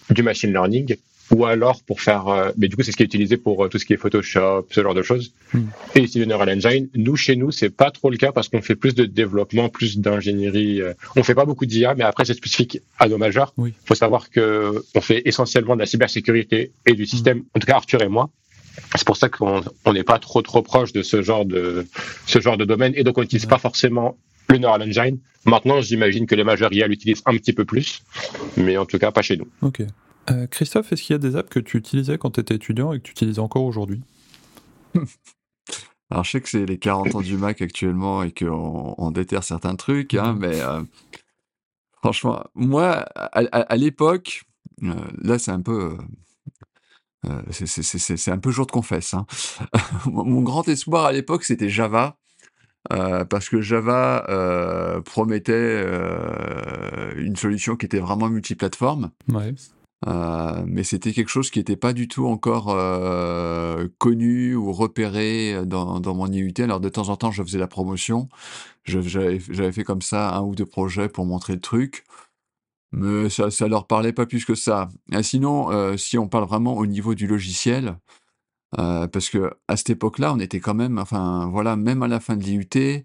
[0.10, 0.96] du machine learning
[1.32, 3.70] ou alors pour faire, euh, mais du coup c'est ce qui est utilisé pour euh,
[3.70, 5.34] tout ce qui est Photoshop, ce genre de choses.
[5.54, 5.66] Hmm.
[5.96, 8.62] Et ici le Neural Engine, nous chez nous c'est pas trop le cas parce qu'on
[8.62, 10.82] fait plus de développement, plus d'ingénierie.
[10.82, 13.54] Euh, on fait pas beaucoup d'IA, mais après c'est spécifique à nos majeurs.
[13.58, 17.44] Il faut savoir que on fait essentiellement de la cybersécurité et du système.
[17.56, 18.30] En tout cas Arthur et moi.
[18.96, 19.62] C'est pour ça qu'on
[19.94, 21.86] n'est pas trop trop proche de ce genre de
[22.28, 25.20] ce genre de domaine et donc on n'utilise pas forcément le Neural Engine.
[25.46, 28.02] Maintenant, j'imagine que les majeurs IA l'utilisent un petit peu plus,
[28.58, 29.48] mais en tout cas pas chez nous.
[29.62, 29.82] Ok.
[30.32, 32.94] Euh, Christophe, est-ce qu'il y a des apps que tu utilisais quand tu étais étudiant
[32.94, 34.02] et que tu utilises encore aujourd'hui?
[36.12, 39.44] Alors, je sais que c'est les 40 ans du Mac actuellement et qu'on on déterre
[39.44, 40.40] certains trucs, hein, mhm.
[40.40, 40.82] mais euh,
[42.02, 44.44] franchement, moi, à, l'époque,
[44.84, 45.98] euh, là, c'est un peu.
[47.52, 49.14] c'est un peu jour de confesse.
[49.14, 49.28] Hein.
[50.06, 52.18] Mon grand espoir à l'époque, c'était Java.
[52.90, 54.26] parce que Java
[55.06, 55.84] promettait
[57.18, 59.12] une solution qui était vraiment multiplateforme.
[59.28, 59.54] Ouais.
[60.08, 65.66] Euh, mais c'était quelque chose qui n'était pas du tout encore euh, connu ou repéré
[65.66, 66.54] dans, dans mon IUT.
[66.60, 68.30] Alors de temps en temps, je faisais la promotion.
[68.86, 72.06] J'avais fait comme ça un ou deux projets pour montrer le truc.
[72.92, 74.90] Mais ça, ça leur parlait pas plus que ça.
[75.22, 77.98] Sinon, euh, si on parle vraiment au niveau du logiciel,
[78.80, 82.20] euh, parce que à cette époque-là, on était quand même, enfin voilà, même à la
[82.20, 83.04] fin de l'IUT,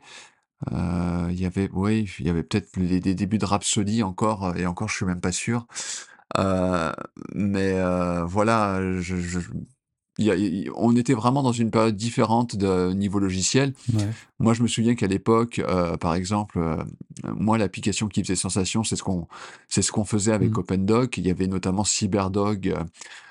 [0.72, 4.96] euh, il y avait, oui, avait peut-être les, débuts de Rhapsody encore, et encore, je
[4.96, 5.66] suis même pas sûr.
[6.38, 6.92] Euh,
[7.34, 9.38] mais euh, voilà, je, je,
[10.18, 13.74] y a, y, on était vraiment dans une période différente de niveau logiciel.
[13.92, 14.08] Ouais.
[14.38, 16.76] Moi, je me souviens qu'à l'époque, euh, par exemple, euh,
[17.36, 19.26] moi, l'application qui faisait sensation, c'est ce qu'on,
[19.68, 20.58] c'est ce qu'on faisait avec mmh.
[20.58, 21.16] OpenDoc.
[21.18, 22.84] Il y avait notamment CyberDog, euh,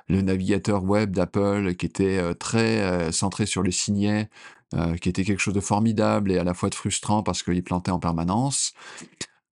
[0.10, 4.30] le navigateur web d'Apple, qui était très centré sur le signet,
[5.02, 7.90] qui était quelque chose de formidable et à la fois de frustrant parce qu'il plantait
[7.90, 8.74] en permanence.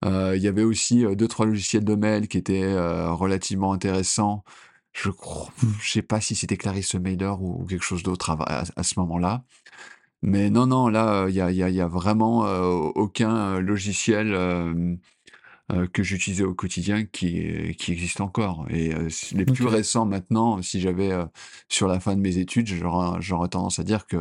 [0.06, 2.74] Euh, il y avait aussi deux trois logiciels de mail qui étaient
[3.10, 4.44] relativement intéressants.
[4.94, 5.10] Je
[5.82, 9.44] je sais pas si c'était Clarisse Mailer ou, quelque chose d'autre à, à, ce moment-là.
[10.22, 12.42] Mais non, non, là, il y a, y, a, vraiment
[12.96, 14.98] aucun logiciel
[15.94, 18.66] que j'utilisais au quotidien qui, qui existe encore.
[18.70, 18.94] Et
[19.34, 21.12] les plus récents maintenant, si j'avais
[21.70, 24.18] sur la fin de mes études, j'aurais tendance à dire que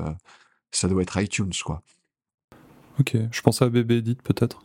[0.70, 1.82] ça doit être iTunes, quoi.
[2.98, 4.64] Ok, je pensais à BB Edit peut-être.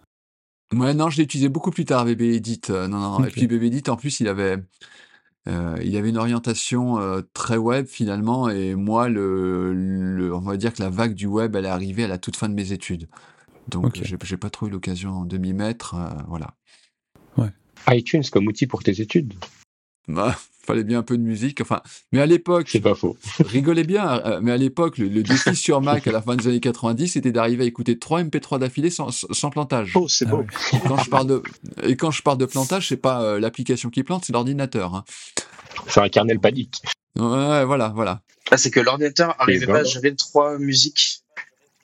[0.73, 2.61] Ouais, non, je l'ai utilisé beaucoup plus tard, BB Edit.
[2.69, 3.23] non, non.
[3.25, 4.57] Et puis BB Edit, en plus, il avait,
[5.47, 10.57] euh, il avait une orientation euh, très web finalement, et moi, le, le, on va
[10.57, 12.71] dire que la vague du web, elle est arrivée à la toute fin de mes
[12.71, 13.07] études.
[13.67, 16.55] Donc, j'ai, j'ai pas trop eu l'occasion de m'y mettre, euh, voilà.
[17.37, 17.51] Ouais.
[17.89, 19.33] iTunes comme outil pour tes études.
[20.07, 21.61] Bah, fallait bien un peu de musique.
[21.61, 23.17] Enfin, mais à l'époque, c'est pas faux.
[23.39, 24.39] rigolez bien.
[24.41, 27.63] Mais à l'époque, le, défi sur Mac à la fin des années 90, c'était d'arriver
[27.63, 29.93] à écouter 3 MP3 d'affilée sans, sans, plantage.
[29.95, 30.45] Oh, c'est beau.
[30.73, 31.43] Ah quand je parle de
[31.83, 34.95] et quand je parle de plantage, c'est pas l'application qui plante, c'est l'ordinateur.
[34.95, 35.03] Hein.
[35.87, 36.81] C'est un kernel panique.
[37.17, 38.21] Ouais, voilà, voilà.
[38.51, 41.23] Ah, c'est que l'ordinateur arrivait pas à gérer trois musiques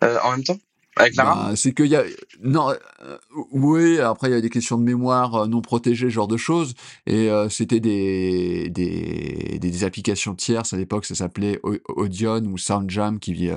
[0.03, 0.59] euh, en même temps?
[0.95, 2.03] Avec la bah, C'est qu'il y a
[2.43, 2.69] non,
[3.03, 3.17] euh,
[3.51, 3.99] oui.
[3.99, 6.73] Après, il y a des questions de mémoire euh, non protégées, genre de choses.
[7.05, 11.05] Et c'était des, des, des applications tierces à l'époque.
[11.05, 13.49] Ça s'appelait Audion ou SoundJam qui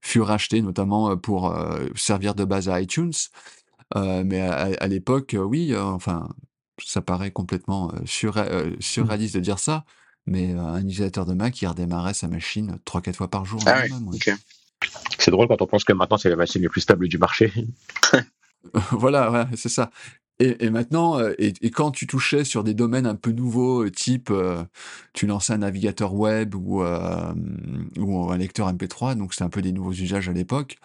[0.00, 1.54] furent rachetés notamment pour
[1.96, 3.12] servir de base à iTunes.
[3.94, 5.76] mais à, à l'époque, oui.
[5.76, 6.28] enfin,
[6.82, 8.76] ça paraît complètement mmh.
[8.80, 9.84] surréaliste de dire ça,
[10.26, 13.60] mais un utilisateur de Mac, il redémarrait sa machine 3-4 fois par jour.
[13.66, 14.18] Ah oui,
[15.18, 17.52] C'est drôle quand on pense que maintenant, c'est la machine les plus stable du marché.
[18.90, 19.90] voilà, c'est ça.
[20.40, 24.32] Et, maintenant, et, quand tu touchais sur des domaines un peu nouveaux, type
[25.12, 29.70] tu lançais un navigateur web ou, ou un lecteur MP3, donc c'était un peu des
[29.70, 30.78] nouveaux usages à l'époque,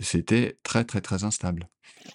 [0.00, 1.68] c'était très très très instable.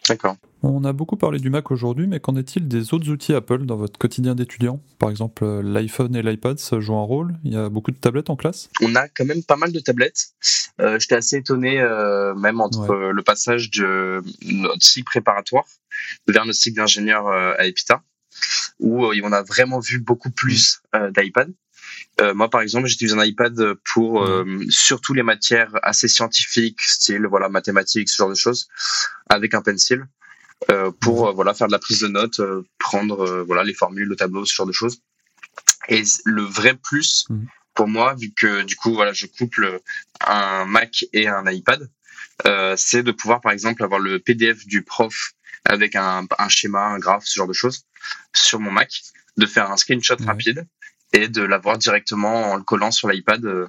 [0.09, 0.35] D'accord.
[0.63, 3.77] On a beaucoup parlé du Mac aujourd'hui, mais qu'en est-il des autres outils Apple dans
[3.77, 4.81] votre quotidien d'étudiant?
[4.99, 7.37] Par exemple, euh, l'iPhone et l'iPad jouent un rôle?
[7.43, 8.69] Il y a beaucoup de tablettes en classe?
[8.81, 10.31] On a quand même pas mal de tablettes.
[10.81, 15.65] Euh, J'étais assez étonné, euh, même entre le passage de notre cycle préparatoire
[16.27, 18.01] vers notre cycle d'ingénieur euh, à EPITA,
[18.79, 20.81] où on a vraiment vu beaucoup plus
[21.15, 21.51] d'iPad.
[22.21, 27.27] Euh, moi, par exemple, j'utilise un iPad pour euh, surtout les matières assez scientifiques, style
[27.27, 28.67] voilà mathématiques, ce genre de choses,
[29.29, 30.05] avec un pencil
[30.71, 32.41] euh, pour voilà faire de la prise de notes,
[32.79, 35.01] prendre voilà les formules, le tableau, ce genre de choses.
[35.89, 37.27] Et le vrai plus
[37.75, 39.79] pour moi, vu que du coup voilà, je couple
[40.25, 41.87] un Mac et un iPad,
[42.75, 45.33] c'est de pouvoir par exemple avoir le PDF du prof
[45.65, 47.83] avec un, un schéma, un graphe, ce genre de choses
[48.33, 49.01] sur mon Mac,
[49.37, 50.67] de faire un screenshot rapide
[51.13, 53.67] et de l'avoir directement en le collant sur l'iPad euh,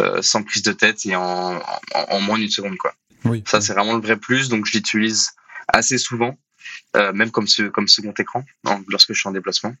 [0.00, 1.60] euh, sans prise de tête et en,
[1.94, 2.94] en, moins d'une seconde quoi.
[3.24, 5.30] Oui, ça c'est vraiment le vrai plus donc je l'utilise
[5.68, 6.36] assez souvent
[6.96, 8.44] euh, même comme ce, comme second écran
[8.88, 9.74] lorsque je suis en déplacement.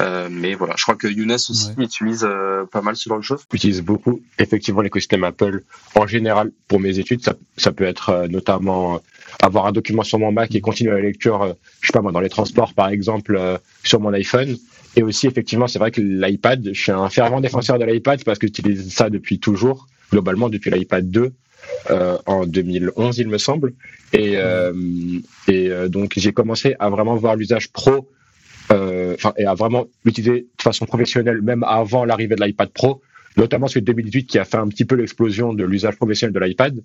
[0.00, 3.24] Euh, mais voilà, je crois que Younes aussi utilise euh, pas mal ce genre de
[3.24, 3.44] choses.
[3.50, 5.62] J'utilise beaucoup effectivement l'écosystème Apple
[5.94, 7.24] en général pour mes études.
[7.24, 9.00] Ça, ça peut être euh, notamment
[9.40, 12.20] avoir un document sur mon Mac et continuer la lecture, je sais pas moi, dans
[12.20, 13.40] les transports par exemple,
[13.82, 14.56] sur mon iPhone.
[14.96, 18.38] Et aussi effectivement, c'est vrai que l'iPad, je suis un fervent défenseur de l'iPad parce
[18.38, 21.32] que j'utilise ça depuis toujours, globalement depuis l'iPad 2.
[21.90, 23.74] Euh, en 2011, il me semble.
[24.12, 24.72] Et, euh,
[25.48, 28.08] euh, donc, j'ai commencé à vraiment voir l'usage pro
[28.68, 33.00] enfin et à vraiment l'utiliser de façon professionnelle, même avant l'arrivée de l'iPad Pro,
[33.36, 36.40] notamment celui de 2018 qui a fait un petit peu l'explosion de l'usage professionnel de
[36.40, 36.82] l'iPad.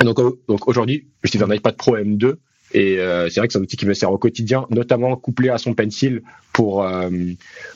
[0.00, 0.16] donc,
[0.48, 2.38] donc aujourd'hui, j'utilise un iPad Pro M2
[2.76, 5.48] et euh, c'est vrai que c'est un outil qui me sert au quotidien, notamment couplé
[5.48, 6.20] à son pencil
[6.52, 7.08] pour euh,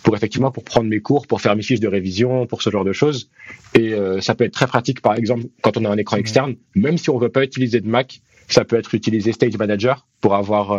[0.02, 2.84] pour effectivement pour prendre mes cours, pour faire mes fiches de révision, pour ce genre
[2.84, 3.30] de choses.
[3.74, 6.56] Et euh, ça peut être très pratique, par exemple, quand on a un écran externe,
[6.74, 10.34] même si on veut pas utiliser de Mac, ça peut être utilisé Stage Manager pour
[10.34, 10.78] avoir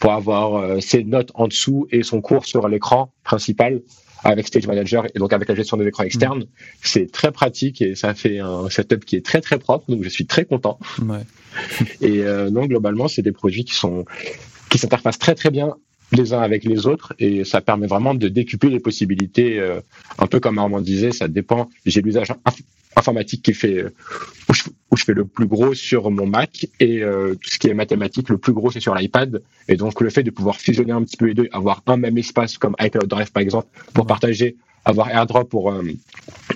[0.00, 3.82] pour avoir ses notes en dessous et son cours sur l'écran principal
[4.24, 6.46] avec Stage Manager et donc avec la gestion des écrans externes.
[6.82, 10.08] C'est très pratique et ça fait un setup qui est très très propre, donc je
[10.08, 10.78] suis très content.
[11.02, 11.18] Ouais.
[12.00, 14.04] et euh, donc globalement, c'est des produits qui sont
[14.68, 15.74] qui s'interfacent très très bien
[16.12, 19.58] les uns avec les autres et ça permet vraiment de décupler les possibilités.
[19.58, 19.80] Euh,
[20.18, 21.68] un peu comme Armand disait, ça dépend.
[21.84, 22.28] J'ai l'usage
[22.96, 23.84] informatique qui fait
[24.48, 27.58] où je, où je, fais le plus gros sur mon Mac et euh, tout ce
[27.58, 29.42] qui est mathématique, le plus gros c'est sur l'iPad.
[29.68, 32.16] Et donc le fait de pouvoir fusionner un petit peu les deux, avoir un même
[32.18, 35.82] espace comme iCloud Drive par exemple pour partager, avoir AirDrop pour euh,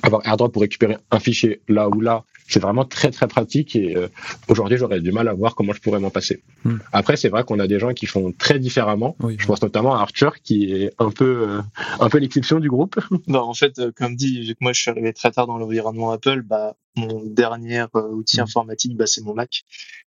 [0.03, 3.97] avoir AirDrop pour récupérer un fichier là ou là c'est vraiment très très pratique et
[3.97, 4.09] euh,
[4.49, 6.43] aujourd'hui j'aurais du mal à voir comment je pourrais m'en passer.
[6.65, 6.79] Hmm.
[6.93, 9.17] Après c'est vrai qu'on a des gens qui font très différemment.
[9.39, 11.63] je pense notamment à Arthur qui est un peu euh,
[12.01, 12.99] un peu l'exception du groupe.
[13.27, 15.57] Non en fait euh, comme dit vu que moi je suis arrivé très tard dans
[15.57, 18.45] l'environnement Apple, bah mon dernier outil hmm.
[18.45, 19.63] informatique bah c'est mon Mac.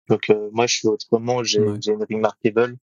[0.08, 2.76] Donc moi je suis autrement j'ai une Remarkable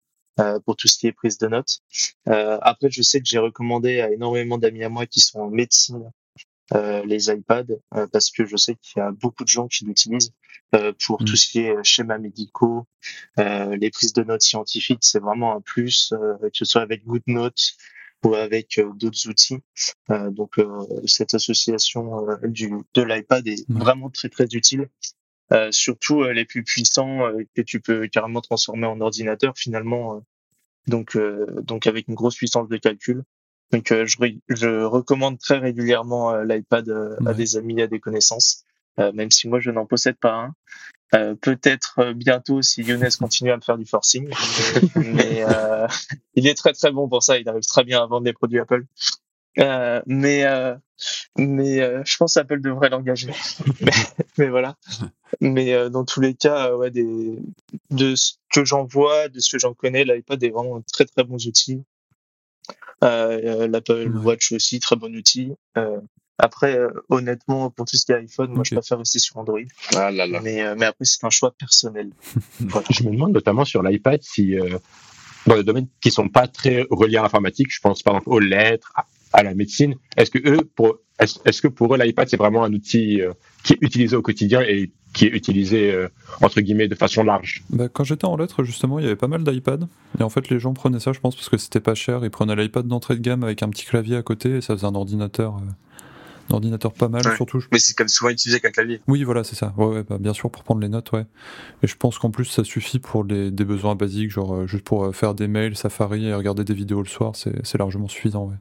[0.64, 1.80] pour tout ce qui est prise de notes.
[2.26, 6.10] après, je sais que j'ai recommandé à énormément d'amis à moi qui sont en médecine
[6.74, 7.64] euh, les iPads
[7.96, 10.32] euh, parce que je sais qu'il y a beaucoup de gens qui l'utilisent
[10.74, 11.24] euh, pour Mm.
[11.24, 12.86] tout ce qui est schémas médicaux,
[13.40, 17.04] euh, les prises de notes scientifiques, c'est vraiment un plus, euh, que ce soit avec
[17.04, 17.72] GoodNotes
[18.24, 19.58] ou avec euh, d'autres outils.
[20.10, 20.68] Euh, donc euh,
[21.06, 24.88] cette association euh, du, de l'iPad est vraiment très très utile.
[25.52, 30.16] Euh, surtout euh, les plus puissants euh, que tu peux carrément transformer en ordinateur finalement.
[30.16, 30.20] euh,
[30.86, 33.22] donc euh, donc avec une grosse puissance de calcul.
[33.72, 34.16] Donc euh, je,
[34.48, 38.64] je recommande très régulièrement euh, l'iPad euh, à des amis, à des connaissances,
[38.98, 40.54] euh, même si moi je n'en possède pas un.
[41.14, 44.28] Euh, Peut-être euh, bientôt si Younes continue à me faire du forcing,
[44.96, 45.86] mais euh,
[46.34, 47.38] il est très très bon pour ça.
[47.38, 48.84] Il arrive très bien à vendre des produits Apple.
[49.58, 50.76] Euh, mais euh,
[51.36, 53.32] mais euh, je pense Apple devrait l'engager.
[53.80, 53.92] mais,
[54.38, 54.76] mais voilà.
[55.40, 57.38] Mais euh, dans tous les cas, euh, ouais, des,
[57.90, 61.04] de ce que j'en vois, de ce que j'en connais, l'iPad est vraiment un très
[61.04, 61.82] très bon outil.
[63.02, 64.10] L'Apple.
[64.22, 65.52] Watch aussi, très bon outil.
[65.78, 66.00] Euh,
[66.42, 69.60] après, euh, honnêtement, pour tout ce qui est iPhone, moi je préfère rester sur Android.
[69.94, 70.40] Ah là là.
[70.40, 72.10] Mais, euh, mais après, c'est un choix personnel.
[72.60, 72.86] Voilà.
[72.90, 74.78] Je me demande notamment sur l'iPad si, euh,
[75.46, 78.38] dans les domaines qui sont pas très reliés à l'informatique, je pense par exemple aux
[78.38, 78.92] lettres,
[79.32, 82.64] à, la médecine, est-ce que eux, pour, est-ce, est-ce que pour eux l'iPad c'est vraiment
[82.64, 83.32] un outil euh,
[83.64, 86.08] qui est utilisé au quotidien et qui est utilisé euh,
[86.40, 87.62] entre guillemets de façon large?
[87.70, 89.86] Bah, quand j'étais en lettres, justement, il y avait pas mal d'iPad.
[90.18, 92.20] Et en fait, les gens prenaient ça, je pense, parce que c'était pas cher.
[92.24, 94.86] Ils prenaient l'iPad d'entrée de gamme avec un petit clavier à côté et ça faisait
[94.86, 95.60] un ordinateur, euh,
[96.50, 97.36] un ordinateur pas mal, Ouais.
[97.36, 97.60] surtout.
[97.60, 99.00] je- Mais c'est comme souvent utilisé avec un clavier.
[99.08, 99.74] Oui, voilà, c'est ça.
[99.76, 101.26] Ouais, ouais, bah, bien sûr, pour prendre les notes, ouais.
[101.82, 104.84] Et je pense qu'en plus, ça suffit pour les, des besoins basiques, genre euh, juste
[104.84, 108.08] pour euh, faire des mails, Safari et regarder des vidéos le soir, c'est c'est largement
[108.08, 108.54] suffisant, ouais.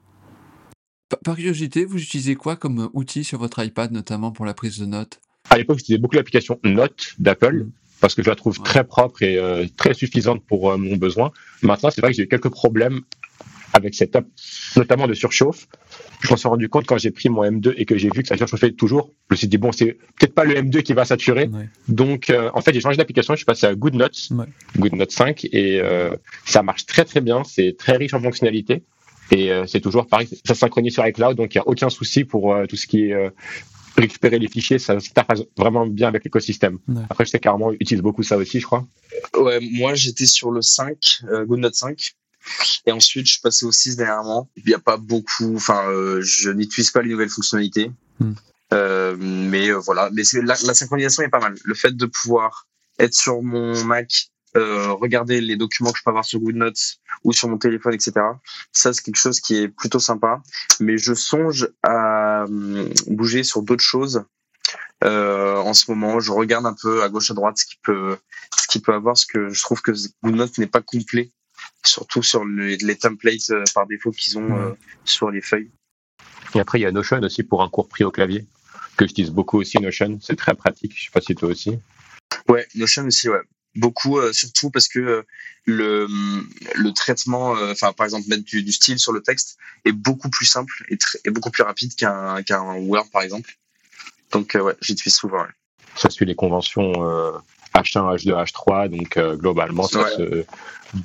[1.24, 4.86] Par, curiosité, vous utilisez quoi comme outil sur votre iPad, notamment pour la prise de
[4.86, 5.19] notes?
[5.50, 7.72] À l'époque, j'utilisais beaucoup l'application Note d'Apple Mm.
[8.02, 8.63] parce que je la trouve Ouais.
[8.65, 11.32] très propre et euh, très suffisante pour euh, mon besoin.
[11.63, 13.02] Maintenant, c'est vrai que j'ai eu quelques problèmes
[13.74, 14.26] avec cette app,
[14.76, 15.67] notamment de surchauffe.
[16.22, 18.28] Je m'en suis rendu compte quand j'ai pris mon M2 et que j'ai vu que
[18.28, 19.12] ça surchauffait toujours.
[19.30, 21.48] Je me suis dit, bon, c'est peut-être pas le M2 qui va saturer.
[21.48, 21.69] Ouais.
[21.88, 23.34] Donc, euh, en fait, j'ai changé d'application.
[23.34, 24.45] Je suis passé à GoodNotes, Ouais.
[24.78, 26.12] GoodNotes 5, et euh,
[26.45, 27.43] ça marche très très bien.
[27.43, 28.84] C'est très riche en fonctionnalités.
[29.32, 32.24] Et euh, c'est toujours pareil, ça synchronise sur iCloud, donc il n'y a aucun souci
[32.24, 33.30] pour euh, tout ce qui est euh,
[33.98, 34.80] récupérer les fichiers.
[34.80, 36.80] Ça s'interface vraiment bien avec l'écosystème.
[36.88, 37.02] Ouais.
[37.10, 38.88] Après, je sais qu'Armand utilise beaucoup ça aussi, je crois.
[39.38, 42.15] Ouais, moi j'étais sur le 5, euh, GoodNote 5.
[42.86, 44.50] Et ensuite, je suis passé au 6 dernièrement.
[44.56, 47.92] Il n'y a pas beaucoup, enfin, euh, je n'utilise pas les nouvelles fonctionnalités.
[48.20, 48.34] Hmm.
[48.74, 51.56] Euh, mais euh, voilà, mais c'est la, la synchronisation est pas mal.
[51.63, 52.68] Le fait de pouvoir
[53.00, 57.33] être sur mon Mac, euh, regarder les documents que je peux avoir sur GoodNotes ou
[57.33, 58.13] sur mon téléphone, etc.
[58.71, 60.41] Ça, c'est quelque chose qui est plutôt sympa.
[60.79, 64.23] Mais je songe à hum, bouger sur d'autres choses.
[65.03, 68.17] Euh, en ce moment, je regarde un peu à gauche à droite ce qui peut,
[68.57, 69.91] ce qui peut avoir, parce que je trouve que
[70.23, 71.31] GoodNotes n'est pas complet,
[71.85, 74.73] surtout sur les, les templates euh, par défaut qu'ils ont euh,
[75.05, 75.71] sur les feuilles.
[76.55, 78.47] Et après, il y a Notion aussi pour un cours pris au clavier,
[78.97, 80.19] que j'utilise beaucoup aussi, Notion.
[80.21, 80.93] C'est très pratique.
[80.95, 81.79] Je sais pas si toi aussi.
[82.49, 83.41] Ouais, Notion aussi, ouais.
[83.75, 85.21] Beaucoup, euh, surtout parce que euh,
[85.65, 86.08] le,
[86.75, 90.29] le traitement, euh, enfin par exemple mettre du, du style sur le texte est beaucoup
[90.29, 93.58] plus simple et, beaucoup plus rapide qu'un qu'un Word par exemple.
[94.32, 95.41] Donc euh, ouais, j'utilise souvent.
[95.41, 95.47] ouais.
[95.95, 97.32] Ça suit les conventions euh,
[97.75, 98.89] H1, H2, H3.
[98.89, 100.10] Donc, euh, globalement, ça Ouais.
[100.17, 100.45] se-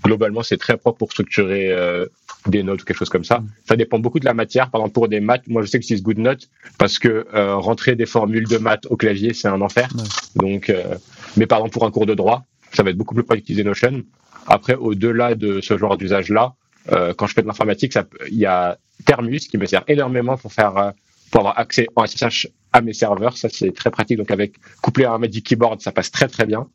[0.03, 2.07] globalement, c'est très propre pour structurer euh,
[2.46, 3.40] des notes ou quelque chose comme ça.
[3.40, 3.48] Mm.
[3.68, 4.70] Ça dépend beaucoup de la matière.
[4.70, 6.48] Par exemple, pour des maths, moi, je sais que j'utilise GoodNote
[6.79, 9.88] parce que euh, rentrer des formules de maths au clavier, c'est un enfer.
[9.96, 10.05] Ouais.
[10.37, 10.94] Donc, euh,
[11.37, 12.44] mais par exemple, pour un cours de droit,
[12.77, 14.03] ça va être beaucoup plus pratique d'utiliser Notion.
[14.47, 16.55] Après, au-delà de ce genre d'usage-là,
[16.93, 17.97] euh, quand je fais de l'informatique,
[18.31, 20.91] il y a Thermus qui me sert énormément pour faire euh,
[21.31, 23.37] pour avoir accès en SSH à mes serveurs.
[23.37, 24.19] Ça, c'est très pratique.
[24.19, 26.69] Donc, avec couplé à un Magic Keyboard, ça passe très très bien.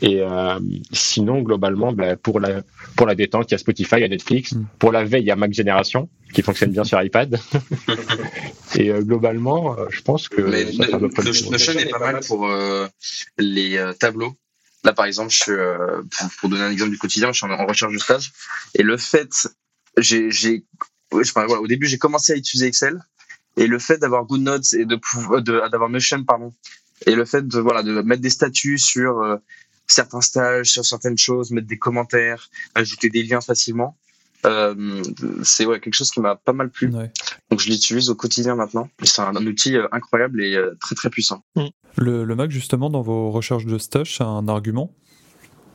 [0.00, 0.58] Et euh,
[0.90, 2.62] sinon, globalement, ben, pour la
[2.96, 4.52] pour la détente, il y a Spotify, il y a Netflix.
[4.52, 4.64] Mm.
[4.78, 7.38] Pour la veille, il y a Mac Generation qui fonctionne bien sur iPad.
[8.74, 12.88] Et euh, globalement, euh, je pense que Mais ça Notion est pas mal pour euh,
[13.38, 14.34] les euh, tableaux.
[14.84, 17.66] Là, par exemple, je euh, pour, pour donner un exemple du quotidien, je suis en,
[17.66, 18.32] recherche de stage.
[18.74, 19.48] Et le fait,
[19.96, 20.64] j'ai, j'ai,
[21.10, 23.02] voilà, au début, j'ai commencé à utiliser Excel.
[23.56, 26.54] Et le fait d'avoir GoodNotes et de pouvoir, de, d'avoir Notion, pardon,
[27.06, 29.36] et le fait de, voilà, de mettre des statuts sur euh,
[29.86, 33.98] certains stages, sur certaines choses, mettre des commentaires, ajouter des liens facilement,
[34.46, 35.02] euh,
[35.42, 36.88] c'est ouais, quelque chose qui m'a pas mal plu.
[36.88, 37.10] Ouais.
[37.50, 38.88] Donc je l'utilise au quotidien maintenant.
[39.02, 41.42] C'est un, un outil euh, incroyable et euh, très très puissant.
[41.96, 44.92] Le, le Mac, justement, dans vos recherches de stage, c'est un argument?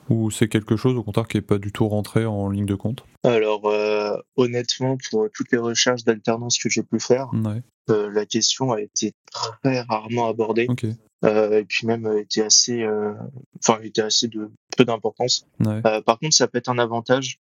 [0.09, 2.76] Ou c'est quelque chose, au contraire, qui n'est pas du tout rentré en ligne de
[2.76, 3.03] compte?
[3.24, 8.26] Alors, euh, honnêtement, pour toutes les recherches d'alternance que j'ai pu faire, Ouais, euh, la
[8.26, 9.11] question a été
[9.61, 10.65] très rarement abordée.
[10.70, 10.86] ok.
[11.26, 13.11] euh, et puis même euh, était assez, euh,
[13.59, 15.45] enfin, était assez de peu d'importance.
[15.59, 15.82] Ouais.
[15.86, 17.39] Euh, par contre, ça peut être un avantage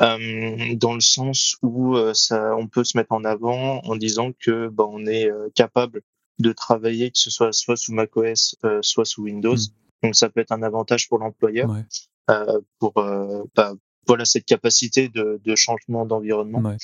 [0.00, 4.32] euh, dans le sens où euh, ça, on peut se mettre en avant en disant
[4.38, 6.02] que bah, on est euh, capable
[6.38, 9.54] de travailler, que ce soit soit sous macOS, euh, soit sous Windows.
[9.56, 10.02] Mm.
[10.02, 11.84] Donc ça peut être un avantage pour l'employeur, Ouais.
[12.30, 13.74] euh, pour bah,
[14.06, 16.60] voilà cette capacité de, de changement d'environnement.
[16.60, 16.76] Ouais.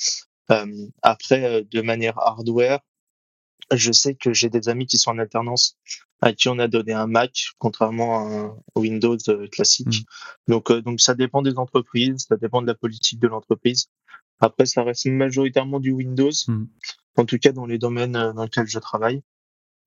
[0.51, 2.79] Euh, après, de manière hardware,
[3.71, 5.77] je sais que j'ai des amis qui sont en alternance
[6.21, 10.05] à qui on a donné un Mac, contrairement à un Windows euh, classique.
[10.47, 13.87] Donc, euh, donc ça dépend des entreprises, ça dépend de la politique de l'entreprise.
[14.39, 16.65] Après, ça reste majoritairement du Windows, Mm.
[17.17, 19.21] en tout cas dans les domaines euh, dans lesquels je travaille.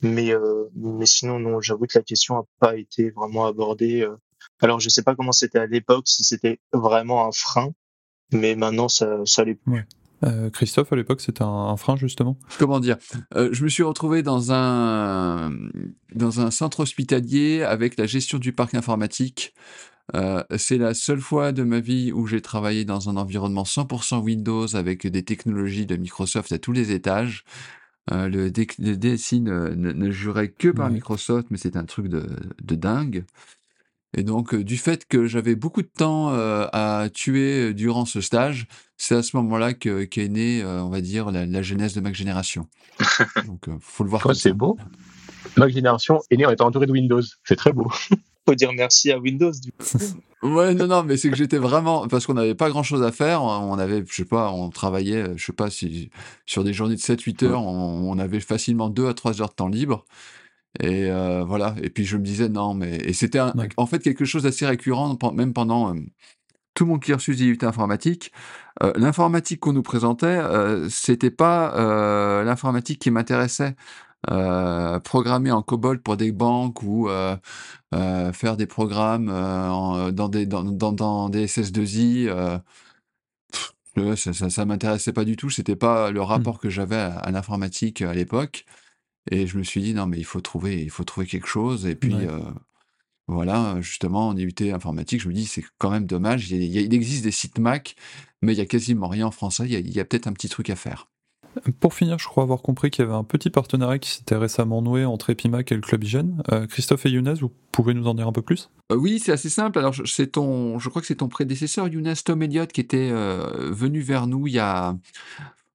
[0.03, 4.03] Mais, euh, mais sinon, non, j'avoue que la question n'a pas été vraiment abordée.
[4.03, 4.17] euh.
[4.61, 7.73] Alors, je sais pas comment c'était à l'époque, si c'était vraiment un frein,
[8.33, 9.87] mais maintenant, ça, ça l'est plus.
[10.25, 12.39] Euh, Christophe, à l'époque, c'était un, un frein, justement?
[12.59, 12.97] Comment dire?
[13.35, 15.53] Euh, Je me suis retrouvé dans un,
[16.15, 19.55] dans un centre hospitalier avec la gestion du parc informatique.
[20.15, 24.23] Euh, c'est la seule fois de ma vie où j'ai travaillé dans un environnement 100%
[24.23, 27.45] Windows avec des technologies de Microsoft à tous les étages.
[28.13, 30.91] Le, DSI ne, ne, ne jurait que par.
[30.91, 32.25] Microsoft, mais c'est un truc de,
[32.63, 33.25] de dingue.
[34.17, 38.67] Et donc, du fait que j'avais beaucoup de temps euh, à tuer durant ce stage,
[38.97, 42.01] c'est à ce moment-là que qu'est née, euh, on va dire, la, la genèse de
[42.01, 42.67] Mac Génération.
[43.47, 44.79] Donc, euh, faut le voir c'est beau.
[45.59, 47.23] Ma génération est née en étant entourée de Windows.
[47.45, 47.91] C'est très beau.
[48.49, 49.53] Faut dire merci à Windows.
[49.53, 49.85] Du coup.
[50.43, 53.43] Ouais, non, non, mais c'est que j'étais vraiment parce qu'on n'avait pas grand-chose à faire.
[53.43, 56.11] On avait, je sais pas, on travaillait, je sais pas si
[56.45, 59.55] sur des journées de 7-8 heures, on, on avait facilement 2 à 3 heures de
[59.55, 60.05] temps libre.
[60.81, 61.75] Et euh, voilà.
[61.83, 63.69] Et puis je me disais non, mais et c'était Ouais.
[63.77, 65.99] en fait quelque chose d'assez récurrent, même pendant euh,
[66.75, 68.33] tout mon cursus d'IUT informatique.
[68.83, 70.41] Euh, l'informatique qu'on nous présentait,
[70.91, 73.75] c'était pas l'informatique qui m'intéressait.
[75.05, 77.09] Programmer en COBOL pour des banques ou
[78.33, 82.59] faire des programmes en- dans, des, dans, dans, dans des SS2I, euh,
[83.53, 85.49] pff, ouais, ça, ça, ça m'intéressait pas du tout.
[85.51, 88.65] C'était pas le rapport que j'avais à, à l'informatique à l'époque.
[89.31, 91.87] Et je me suis dit, non, mais il faut trouver, il faut trouver quelque chose.
[91.87, 92.29] Et puis, Ouais.
[92.29, 92.39] euh,
[93.29, 96.51] voilà, justement, en IUT informatique, je me dis, c'est quand même dommage.
[96.51, 97.97] Il, y a- existe des sites Mac,
[98.41, 99.67] mais il y a quasiment rien en français.
[99.69, 101.09] Il y a, peut-être un petit truc à faire.
[101.81, 104.83] Pour finir, je crois avoir compris qu'il y avait un petit partenariat qui s'était récemment
[104.83, 106.43] noué entre Epimac et le Club Hygiène.
[106.53, 108.69] Euh, Christophe et Younes, vous pouvez nous en dire un peu plus?
[108.93, 109.79] Euh, oui, c'est assez simple.
[109.79, 113.09] Alors, je- c'est ton, je crois que c'est ton prédécesseur, Younes Tom Elliott, qui était
[113.11, 114.99] euh, venu vers nous il y a,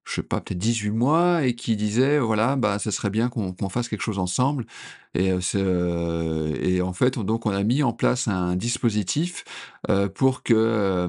[0.04, 3.52] je sais pas, peut-être 18 mois, et qui disait, voilà, bah, ça serait bien qu'on
[3.52, 4.66] qu'on fasse quelque chose ensemble.
[5.14, 8.56] Et, euh, c'est, euh, et en fait, on- donc, on a mis en place un
[8.56, 9.44] dispositif
[9.90, 11.08] euh, pour que, euh,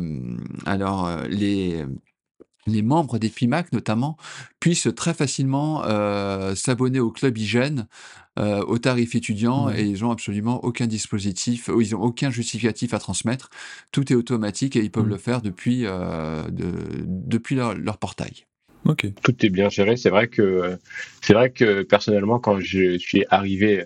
[0.65, 1.85] alors, euh, les
[2.65, 4.15] les membres des PIMAC notamment
[4.61, 7.87] puissent très facilement euh, s'abonner au club hygiène
[8.39, 9.81] euh, au tarif étudiant Ouais.
[9.81, 13.49] et ils ont absolument aucun dispositif, ou ils ont aucun justificatif à transmettre.
[13.91, 15.09] Tout est automatique et ils peuvent Mm.
[15.09, 18.45] le faire depuis, euh, de- depuis leur, leur portail.
[18.85, 19.07] Ok.
[19.23, 19.97] Tout est bien géré.
[19.97, 20.77] C'est vrai que,
[21.21, 23.85] c'est vrai que personnellement, quand je suis arrivé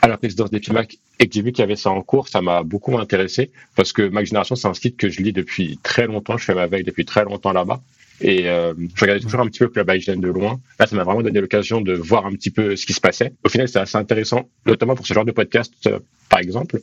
[0.00, 2.40] à la présidence d'Epimac et que j'ai vu qu'il y avait ça en cours, ça
[2.40, 6.06] m'a beaucoup intéressé parce que Mac Génération, c'est un site que je lis depuis très
[6.06, 6.36] longtemps.
[6.36, 7.80] Je fais ma veille depuis très longtemps là-bas.
[8.20, 10.60] Et euh, je regardais toujours un petit peu Club Hygiene de loin.
[10.78, 13.32] Là, ça m'a vraiment donné l'occasion de voir un petit peu ce qui se passait.
[13.44, 15.98] Au final, c'est assez intéressant, notamment pour ce genre de podcast, euh,
[16.32, 16.80] par exemple.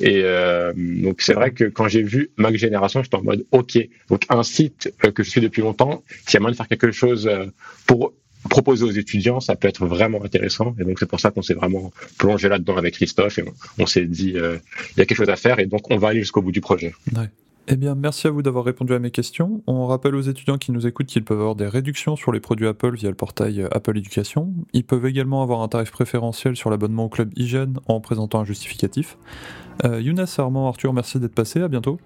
[0.00, 3.78] Et euh, donc, c'est vrai que quand j'ai vu Mac Génération, j'étais en mode, OK,
[4.10, 6.68] donc un site euh, que je suis depuis longtemps, s'il y a moyen de faire
[6.68, 7.46] quelque chose euh,
[7.86, 8.12] pour
[8.50, 10.74] proposer aux étudiants, ça peut être vraiment intéressant.
[10.78, 13.86] Et donc, c'est pour ça qu'on s'est vraiment plongé là-dedans avec Christophe et on, on
[13.86, 16.42] s'est dit, il y a quelque chose à faire et donc on va aller jusqu'au
[16.42, 16.94] bout du projet.
[17.14, 17.28] Ouais.
[17.72, 19.62] Eh bien, merci à vous d'avoir répondu à mes questions.
[19.68, 22.66] On rappelle aux étudiants qui nous écoutent qu'ils peuvent avoir des réductions sur les produits
[22.66, 24.52] Apple via le portail euh, Apple Éducation.
[24.72, 28.44] Ils peuvent également avoir un tarif préférentiel sur l'abonnement au club Hygiène en présentant un
[28.44, 29.18] justificatif.
[29.84, 31.62] Euh, Younes, Armand, Arthur, merci d'être passés.
[31.62, 32.00] À bientôt.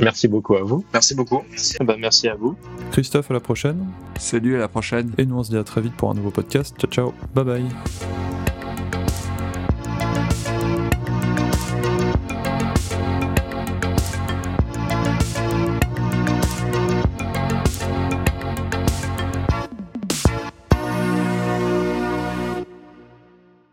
[0.00, 0.82] Merci beaucoup à vous.
[0.94, 1.42] Merci beaucoup.
[1.80, 2.56] Bah, merci à vous.
[2.90, 3.86] Christophe, à la prochaine.
[4.18, 5.12] Salut, à la prochaine.
[5.18, 6.74] Et nous, on se dit à très vite pour un nouveau podcast.
[6.78, 7.14] Ciao, ciao.
[7.34, 8.31] Bye bye.